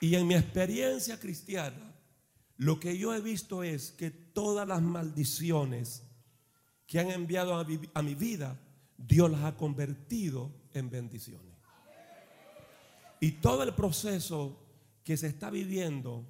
[0.00, 1.94] Y en mi experiencia cristiana,
[2.56, 6.02] lo que yo he visto es que todas las maldiciones
[6.86, 8.60] que han enviado a mi, vida,
[8.96, 11.54] Dios las ha convertido en bendiciones.
[13.20, 14.60] Y todo el proceso
[15.02, 16.26] que se está viviendo,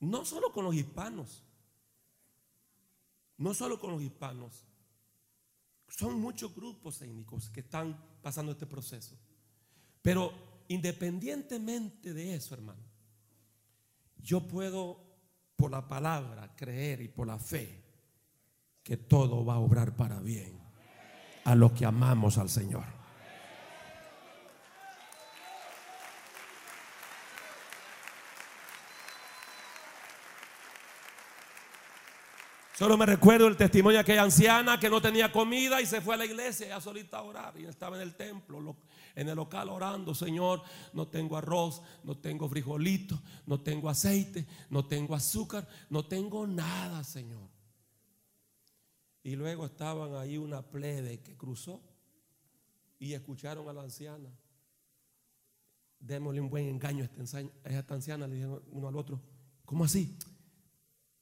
[0.00, 1.44] no solo con los hispanos,
[3.38, 4.64] no solo con los hispanos,
[5.88, 9.16] son muchos grupos étnicos que están pasando este proceso.
[10.02, 10.32] Pero
[10.68, 12.82] independientemente de eso, hermano,
[14.18, 15.06] yo puedo
[15.56, 17.84] por la palabra creer y por la fe
[18.82, 20.60] que todo va a obrar para bien
[21.44, 22.95] a los que amamos al Señor.
[32.76, 36.14] Solo me recuerdo el testimonio de aquella anciana que no tenía comida y se fue
[36.14, 38.76] a la iglesia ya solita a orar y estaba en el templo,
[39.14, 40.60] en el local orando, Señor,
[40.92, 47.02] no tengo arroz, no tengo frijolito, no tengo aceite, no tengo azúcar, no tengo nada,
[47.02, 47.48] Señor.
[49.22, 51.80] Y luego estaban ahí una plebe que cruzó
[52.98, 54.28] y escucharon a la anciana.
[55.98, 57.08] Démosle un buen engaño
[57.64, 59.18] a esta anciana, le dijeron uno al otro,
[59.64, 60.18] ¿cómo así?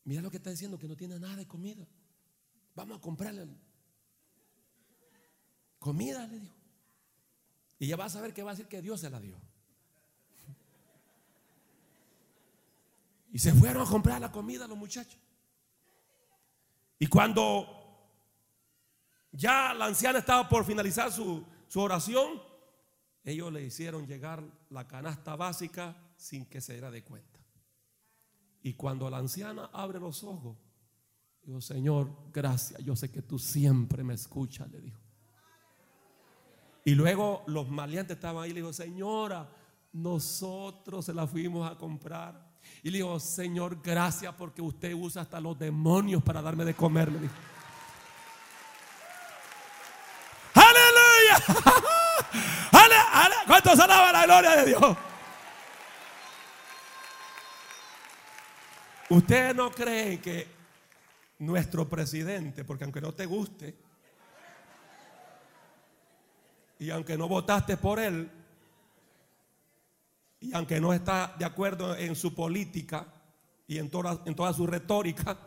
[0.05, 1.86] Mira lo que está diciendo, que no tiene nada de comida.
[2.74, 3.46] Vamos a comprarle
[5.78, 6.55] comida, le dijo.
[7.78, 9.40] Y ya va a saber que va a decir que Dios se la dio.
[13.32, 15.20] Y se fueron a comprar la comida los muchachos.
[16.98, 17.66] Y cuando
[19.32, 22.40] ya la anciana estaba por finalizar su, su oración,
[23.24, 27.34] ellos le hicieron llegar la canasta básica sin que se diera de cuenta.
[28.64, 30.56] Y cuando la anciana abre los ojos,
[31.42, 34.98] dijo, Señor, gracias, yo sé que tú siempre me escuchas, le dijo.
[36.82, 39.46] Y luego los maleantes estaban ahí, le dijo, Señora,
[39.92, 42.54] nosotros se la fuimos a comprar.
[42.82, 47.12] Y le dijo, Señor, gracias porque usted usa hasta los demonios para darme de comer,
[47.12, 47.34] le dijo.
[50.54, 51.82] Aleluya.
[53.46, 54.96] ¿Cuántos alaban la gloria de Dios?
[59.14, 60.44] Ustedes no creen que
[61.38, 63.76] nuestro presidente, porque aunque no te guste,
[66.80, 68.28] y aunque no votaste por él,
[70.40, 73.06] y aunque no está de acuerdo en su política
[73.68, 75.38] y en toda, en toda su retórica,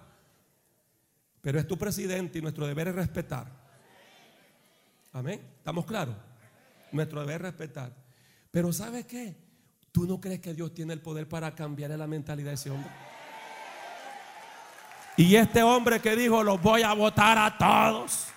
[1.41, 3.51] pero es tu presidente y nuestro deber es respetar.
[5.11, 5.41] Amén.
[5.57, 6.15] ¿Estamos claros?
[6.93, 7.93] Nuestro deber es respetar.
[8.49, 9.35] Pero ¿sabes qué?
[9.91, 13.06] ¿Tú no crees que Dios tiene el poder para cambiar la mentalidad de ese hombre?
[15.17, 18.27] Y este hombre que dijo, los voy a votar a todos.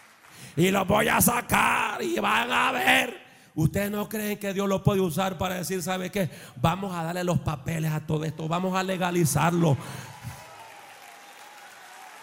[0.56, 3.20] y los voy a sacar y van a ver.
[3.54, 6.30] ¿Ustedes no creen que Dios lo puede usar para decir, ¿sabe qué?
[6.56, 9.76] Vamos a darle los papeles a todo esto, vamos a legalizarlo.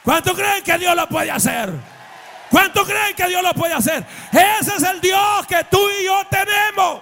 [0.03, 1.72] ¿Cuánto creen que Dios lo puede hacer?
[2.49, 4.05] ¿Cuánto creen que Dios lo puede hacer?
[4.32, 7.01] Ese es el Dios que tú y yo tenemos.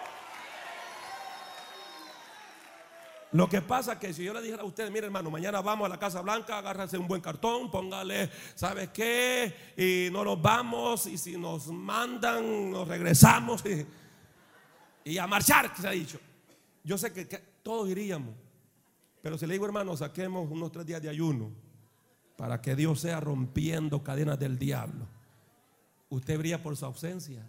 [3.36, 5.88] Lo que pasa es que si yo le dijera a ustedes, mire hermano, mañana vamos
[5.88, 9.54] a la Casa Blanca, agárrense un buen cartón, póngale, ¿sabe qué?
[9.76, 13.62] Y no nos vamos, y si nos mandan, nos regresamos,
[15.04, 16.18] y, a marchar, que se ha dicho.
[16.82, 18.34] Yo sé que, que todos iríamos,
[19.22, 21.52] pero si le digo hermano, saquemos unos tres días de ayuno,
[22.38, 25.10] para que Dios sea rompiendo cadenas del diablo.
[26.08, 27.46] Usted brilla por su ausencia.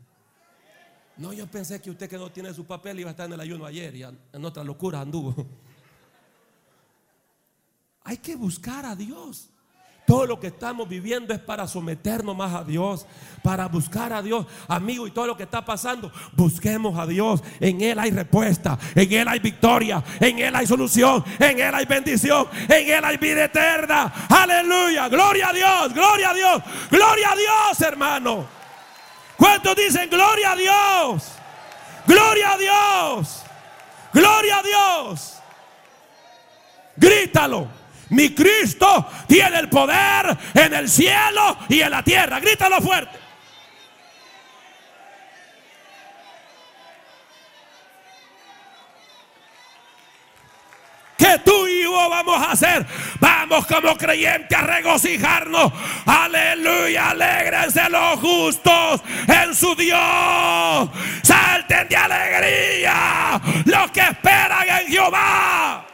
[1.16, 3.40] No, yo pensé que usted que no tiene su papel iba a estar en el
[3.40, 5.46] ayuno ayer y en otra locura anduvo.
[8.06, 9.50] Hay que buscar a Dios.
[10.06, 13.04] Todo lo que estamos viviendo es para someternos más a Dios,
[13.42, 17.42] para buscar a Dios, amigo, y todo lo que está pasando, busquemos a Dios.
[17.58, 21.84] En Él hay respuesta, en Él hay victoria, en Él hay solución, en Él hay
[21.86, 24.12] bendición, en Él hay vida eterna.
[24.28, 28.46] Aleluya, gloria a Dios, gloria a Dios, gloria a Dios, hermano.
[29.36, 31.32] ¿Cuántos dicen gloria a Dios?
[32.06, 33.42] Gloria a Dios,
[34.12, 35.32] gloria a Dios.
[36.96, 37.85] Grítalo.
[38.10, 42.40] Mi Cristo tiene el poder en el cielo y en la tierra.
[42.40, 43.26] Grítalo fuerte.
[51.16, 52.86] que tú y yo vamos a hacer.
[53.20, 55.72] Vamos como creyentes a regocijarnos.
[56.04, 60.90] Aleluya, alegrense los justos en su Dios.
[61.22, 65.85] Salten de alegría los que esperan en Jehová.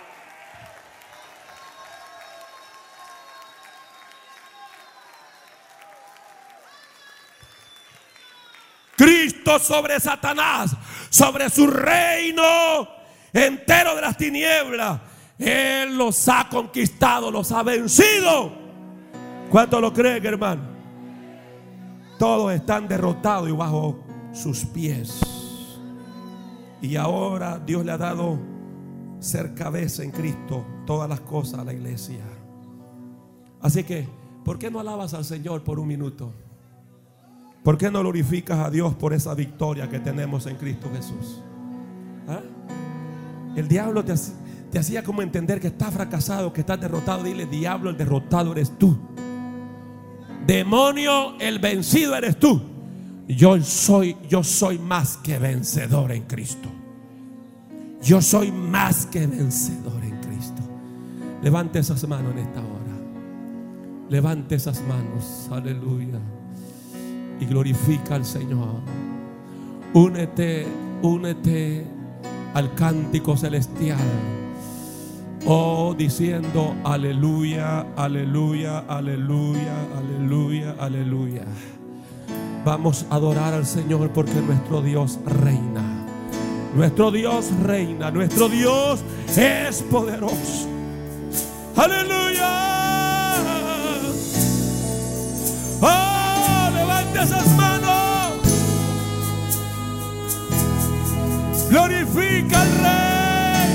[8.97, 10.77] Cristo sobre Satanás,
[11.11, 12.89] sobre su reino
[13.33, 15.01] entero de las tinieblas.
[15.39, 18.53] Él los ha conquistado, los ha vencido.
[19.51, 20.63] ¿Cuánto lo creen, hermano?
[22.19, 25.21] Todos están derrotados y bajo sus pies.
[26.81, 28.39] Y ahora Dios le ha dado
[29.21, 32.25] ser cabeza en Cristo todas las cosas a la iglesia.
[33.61, 34.09] Así que,
[34.45, 36.33] ¿por qué no alabas al Señor por un minuto?
[37.63, 41.41] ¿Por qué no glorificas a Dios por esa victoria que tenemos en Cristo Jesús?
[42.27, 42.41] ¿Ah?
[43.55, 47.23] El diablo te, hacía como entender que estás fracasado, que estás derrotado.
[47.23, 48.99] Dile, diablo, el derrotado eres tú.
[50.47, 52.61] Demonio, el vencido eres tú.
[53.29, 56.69] Yo soy, yo soy más que vencedor en Cristo.
[58.03, 60.63] Yo soy más que vencedor en Cristo.
[61.43, 62.99] Levante esas manos en esta hora.
[64.09, 65.49] Levante esas manos.
[65.53, 66.19] Aleluya
[67.43, 68.81] y glorifica al Señor.
[69.93, 70.67] Únete,
[71.03, 71.85] únete
[72.55, 73.99] al cántico celestial.
[75.45, 81.43] Oh, diciendo aleluya, aleluya, aleluya, aleluya, aleluya.
[82.65, 86.07] Vamos a adorar al Señor porque nuestro Dios reina.
[86.77, 89.01] Nuestro Dios reina, nuestro Dios
[89.37, 90.69] es poderoso.
[91.77, 92.72] Aleluya.
[97.23, 98.33] Esas manos.
[101.71, 103.71] Glorifica al Rey.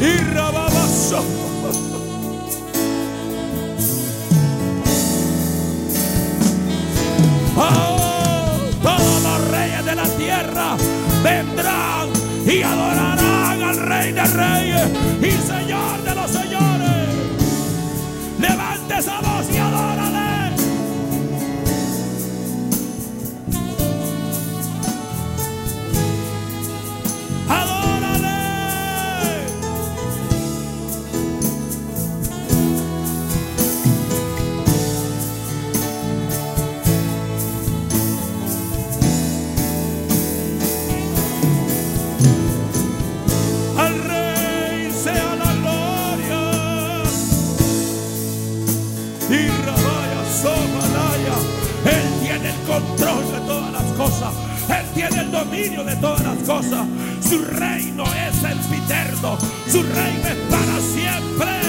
[0.00, 1.24] Y rababaso.
[7.56, 10.76] Oh, todos los reyes de la tierra
[11.22, 12.08] vendrán
[12.46, 14.88] y adorarán al Rey de Reyes
[15.20, 17.08] y Señor de los Señores.
[18.40, 19.58] Levante esa voz y
[55.14, 56.86] el dominio de todas las cosas.
[57.28, 59.38] Su reino es el piterno.
[59.68, 61.62] Su reino es para siempre.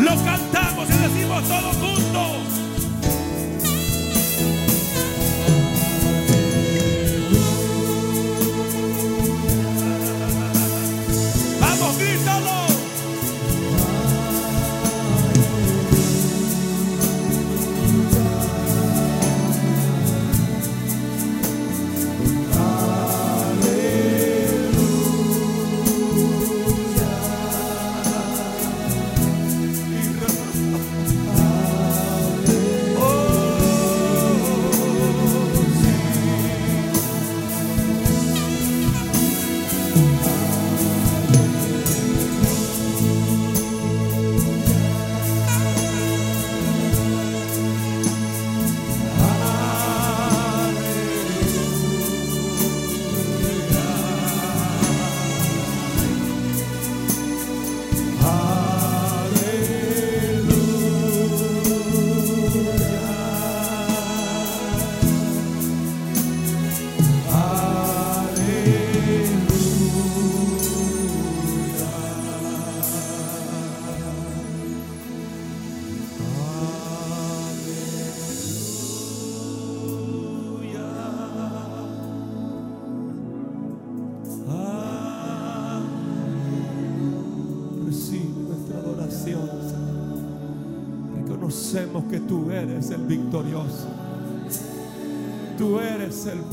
[0.00, 2.07] Lo cantamos y decimos todos juntos.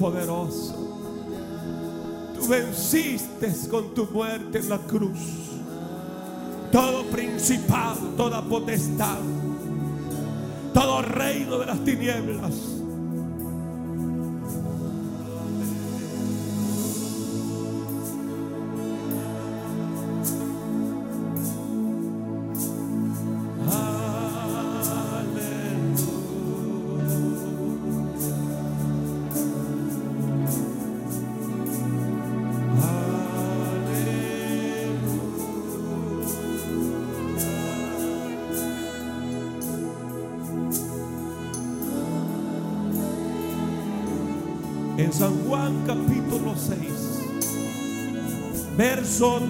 [0.06, 0.76] Poderoso.
[2.36, 5.20] Tú venciste con tu muerte en la cruz.
[6.72, 9.18] Todo principado, toda potestad,
[10.76, 12.54] todo reino de las tinieblas.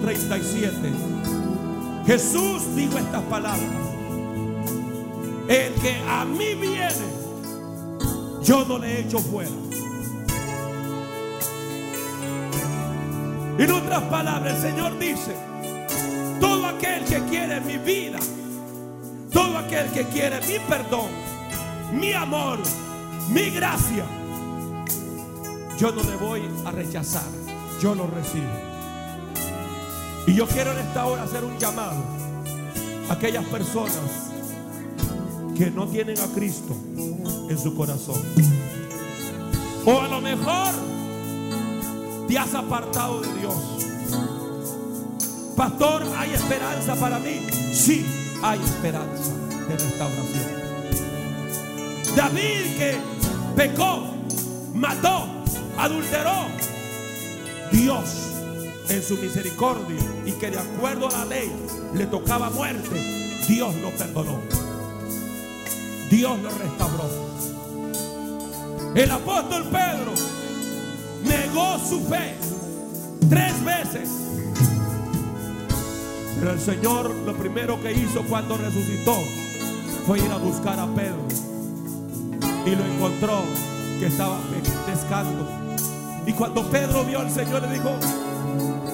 [0.06, 0.72] 37,
[2.06, 3.58] Jesús dijo estas palabras.
[5.48, 6.94] El que a mí viene,
[8.40, 9.50] yo no le echo fuera.
[13.58, 15.34] En otras palabras, el Señor dice,
[16.38, 18.20] todo aquel que quiere mi vida,
[19.32, 21.10] todo aquel que quiere mi perdón,
[21.92, 22.60] mi amor,
[23.30, 24.04] mi gracia,
[25.76, 27.28] yo no le voy a rechazar,
[27.80, 28.65] yo lo recibo.
[30.26, 32.02] Y yo quiero en esta hora hacer un llamado
[33.08, 34.32] a aquellas personas
[35.56, 36.76] que no tienen a Cristo
[37.48, 38.20] en su corazón.
[39.84, 40.74] O a lo mejor
[42.26, 43.54] te has apartado de Dios.
[45.56, 47.46] Pastor, ¿hay esperanza para mí?
[47.72, 48.04] Sí,
[48.42, 49.32] hay esperanza
[49.68, 50.56] de restauración.
[52.16, 52.96] David que
[53.54, 54.02] pecó,
[54.74, 55.26] mató,
[55.78, 56.46] adulteró,
[57.70, 58.35] Dios
[58.88, 61.52] en su misericordia y que de acuerdo a la ley
[61.94, 63.00] le tocaba muerte,
[63.48, 64.40] Dios lo perdonó.
[66.10, 67.10] Dios lo restauró.
[68.94, 70.14] El apóstol Pedro
[71.24, 72.34] negó su fe
[73.28, 74.08] tres veces.
[76.38, 79.16] Pero el Señor lo primero que hizo cuando resucitó
[80.06, 81.26] fue ir a buscar a Pedro.
[82.64, 83.42] Y lo encontró
[83.98, 84.38] que estaba
[84.86, 85.48] pescando.
[86.26, 87.90] Y cuando Pedro vio al Señor le dijo,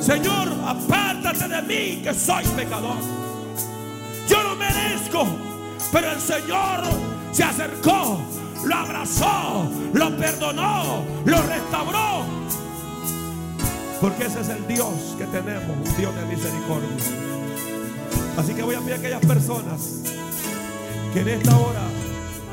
[0.03, 2.97] Señor, apártate de mí que soy pecador.
[4.29, 5.24] Yo no merezco,
[5.93, 6.81] pero el Señor
[7.31, 8.20] se acercó,
[8.65, 12.24] lo abrazó, lo perdonó, lo restauró.
[14.01, 16.89] Porque ese es el Dios que tenemos, Dios de misericordia.
[18.37, 20.01] Así que voy a pedir a aquellas personas
[21.15, 21.83] que en esta hora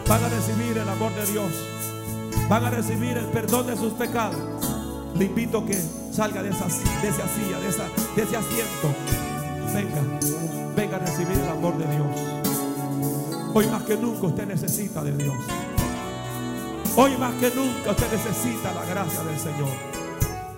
[0.08, 1.52] van a recibir el amor de Dios,
[2.48, 4.38] van a recibir el perdón de sus pecados.
[5.18, 7.84] Le invito que salga de, esa, de esa silla, de, esa,
[8.16, 8.88] de ese asiento.
[9.74, 10.02] Venga,
[10.76, 12.08] venga a recibir el amor de Dios.
[13.54, 15.36] Hoy más que nunca usted necesita de Dios.
[16.96, 19.70] Hoy más que nunca usted necesita la gracia del Señor.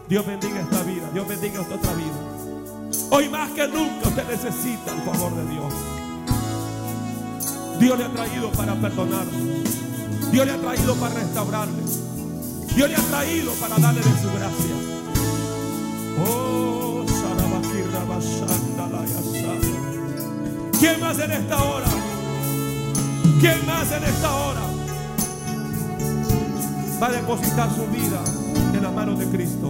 [0.07, 2.41] Dios bendiga esta vida, Dios bendiga esta otra vida.
[3.11, 5.73] Hoy más que nunca usted necesita el favor de Dios.
[7.79, 9.63] Dios le ha traído para perdonarle.
[10.31, 11.83] Dios le ha traído para restaurarle.
[12.75, 14.90] Dios le ha traído para darle de su gracia.
[20.79, 21.87] ¿Quién más en esta hora?
[23.39, 24.61] ¿Quién más en esta hora
[27.01, 28.19] va a depositar su vida
[28.73, 29.69] en las manos de Cristo?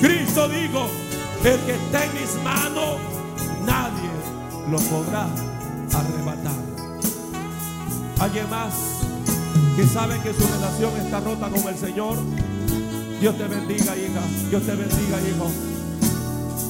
[0.00, 0.86] Cristo digo,
[1.44, 2.98] el que está en mis manos,
[3.66, 4.10] nadie
[4.70, 5.26] lo podrá
[5.92, 6.60] arrebatar.
[8.20, 8.74] ¿Alguien más
[9.76, 12.16] que sabe que su relación está rota con el Señor?
[13.20, 14.22] Dios te bendiga, hija.
[14.48, 15.50] Dios te bendiga, hijo.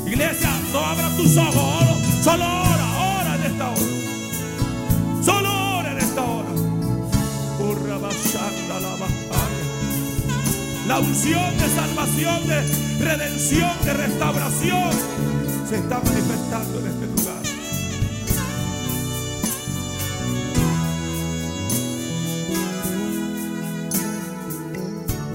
[0.04, 1.98] Iglesia, no abras tus ojos.
[2.24, 5.24] Solo ora, ora en esta hora.
[5.24, 6.48] Solo ora en esta hora.
[10.88, 14.90] La unción de salvación, de redención, de restauración
[15.68, 17.19] se está manifestando en este lugar.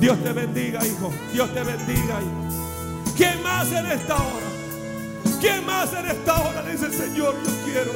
[0.05, 1.11] Dios te bendiga, hijo.
[1.33, 3.13] Dios te bendiga, hijo.
[3.17, 4.45] ¿Quién más en esta hora?
[5.41, 7.33] ¿Quién más en esta hora dice Señor?
[7.43, 7.91] Yo quiero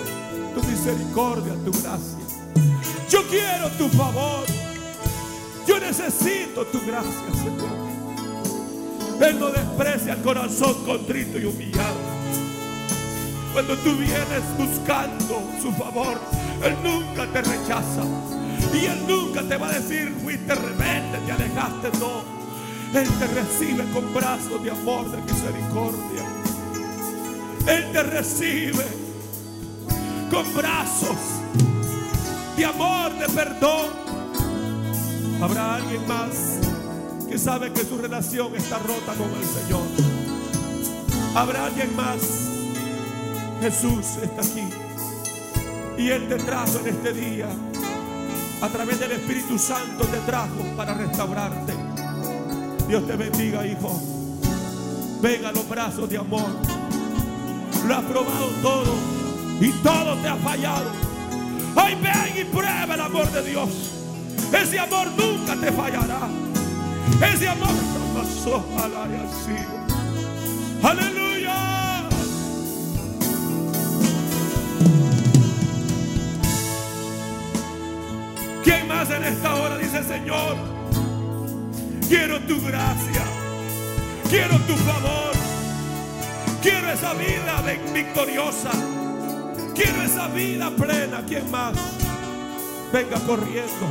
[0.56, 2.18] tu misericordia, tu gracia.
[3.11, 4.44] Yo quiero tu favor.
[5.68, 9.30] Yo necesito tu gracia, Señor.
[9.30, 11.99] Él no desprecia el corazón contrito y humillado.
[13.53, 16.19] Cuando tú vienes buscando su favor,
[16.64, 18.39] Él nunca te rechaza.
[18.74, 21.98] Y Él nunca te va a decir, fuiste rebelde, te alejaste.
[22.00, 22.40] No.
[22.94, 26.24] Él te recibe con brazos de amor, de misericordia.
[27.68, 28.86] Él te recibe
[30.32, 31.18] con brazos
[32.58, 33.88] de amor, de perdón.
[35.41, 36.60] Habrá alguien más
[37.30, 39.84] que sabe que su relación está rota con el Señor.
[41.36, 42.50] Habrá alguien más.
[43.62, 44.68] Jesús está aquí.
[45.98, 47.48] Y Él te trajo en este día.
[48.61, 51.73] A través del Espíritu Santo te trajo para restaurarte.
[52.88, 54.02] Dios te bendiga, hijo.
[55.22, 56.49] Venga los brazos de amor.
[57.88, 58.95] Lo has probado todo
[59.61, 60.90] y todo te ha fallado.
[61.76, 63.69] Hoy ven y prueba el amor de Dios.
[64.52, 66.27] Ese amor nunca te fallará.
[67.34, 69.56] Ese amor no pasó al área así.
[70.84, 71.19] Aleluya.
[79.00, 80.58] ¿Quién más en esta hora dice Señor?
[82.10, 83.24] Quiero tu gracia.
[84.30, 85.32] Quiero tu favor.
[86.62, 87.64] Quiero esa vida
[87.94, 88.72] victoriosa.
[89.74, 91.24] Quiero esa vida plena.
[91.26, 91.78] ¿Quién más?
[92.92, 93.88] Venga corriendo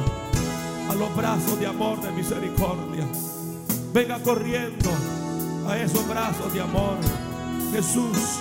[0.91, 3.07] a los brazos de amor, de misericordia.
[3.95, 4.91] Venga corriendo
[5.67, 6.99] a esos brazos de amor.
[7.73, 8.41] Jesús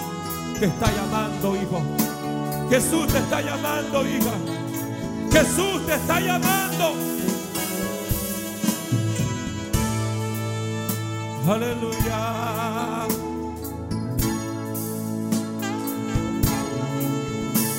[0.60, 1.82] te está llamando, hijo.
[2.70, 4.57] Jesús te está llamando, hija.
[5.38, 6.96] Jesús te está llamando.
[11.48, 13.06] Aleluya.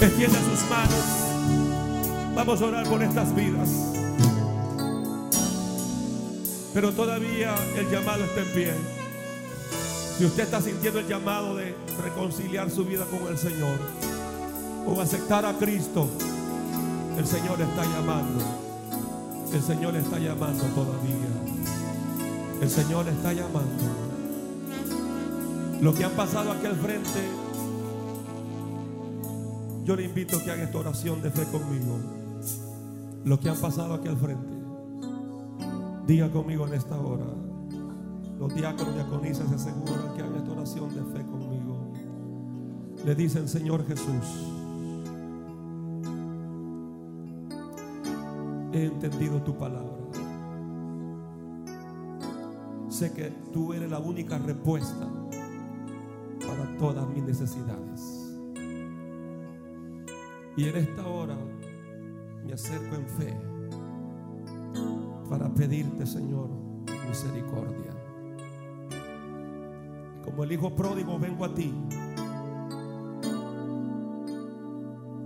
[0.01, 1.05] Extienda sus manos.
[2.37, 3.69] Vamos a orar por estas vidas.
[6.73, 8.73] Pero todavía el llamado está en pie.
[10.17, 11.75] Si usted está sintiendo el llamado de
[12.05, 13.81] reconciliar su vida con el Señor
[14.87, 16.09] o aceptar a Cristo,
[17.19, 18.45] el Señor está llamando.
[19.53, 21.17] El Señor está llamando todavía.
[22.63, 23.85] El Señor está llamando.
[25.81, 27.21] Lo que han pasado aquí al frente,
[29.85, 31.99] yo le invito a que haga esta oración de fe conmigo.
[33.25, 34.57] Lo que han pasado aquí al frente,
[36.07, 37.27] diga conmigo en esta hora.
[38.39, 41.93] Los diáconos y diaconisas se aseguran que haga esta oración de fe conmigo.
[43.05, 44.58] Le dicen, Señor Jesús,
[48.73, 49.97] he entendido tu palabra.
[52.89, 55.09] Sé que tú eres la única respuesta
[56.41, 58.25] para todas mis necesidades.
[60.57, 61.37] Y en esta hora
[62.45, 63.37] me acerco en fe
[65.29, 66.49] para pedirte, Señor,
[67.07, 67.93] misericordia.
[70.25, 71.73] Como el Hijo pródigo vengo a ti,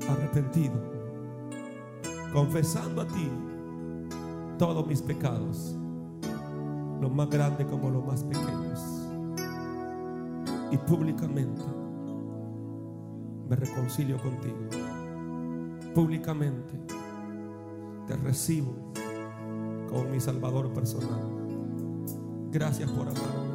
[0.08, 1.01] arrepentido,
[2.32, 3.28] confesando a ti
[4.58, 5.76] todos mis pecados,
[7.00, 8.80] los más grandes como los más pequeños.
[10.70, 11.62] Y públicamente
[13.48, 14.56] me reconcilio contigo.
[15.94, 16.72] Públicamente
[18.06, 18.72] te recibo
[19.90, 21.28] como mi Salvador personal.
[22.50, 23.52] Gracias por amarme.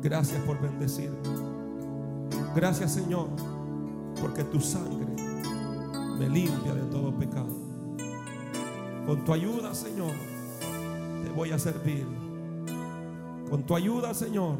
[0.00, 1.18] Gracias por bendecirme.
[2.54, 3.28] Gracias Señor,
[4.20, 5.03] porque tu sangre
[6.18, 7.48] me limpia de todo pecado.
[9.06, 10.12] Con tu ayuda, Señor,
[11.22, 12.06] te voy a servir.
[13.50, 14.56] Con tu ayuda, Señor,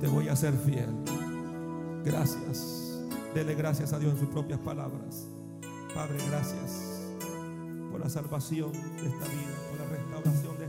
[0.00, 0.90] te voy a ser fiel.
[2.04, 3.00] Gracias.
[3.34, 5.28] Dele gracias a Dios en sus propias palabras.
[5.94, 7.02] Padre, gracias
[7.90, 10.61] por la salvación de esta vida, por la restauración de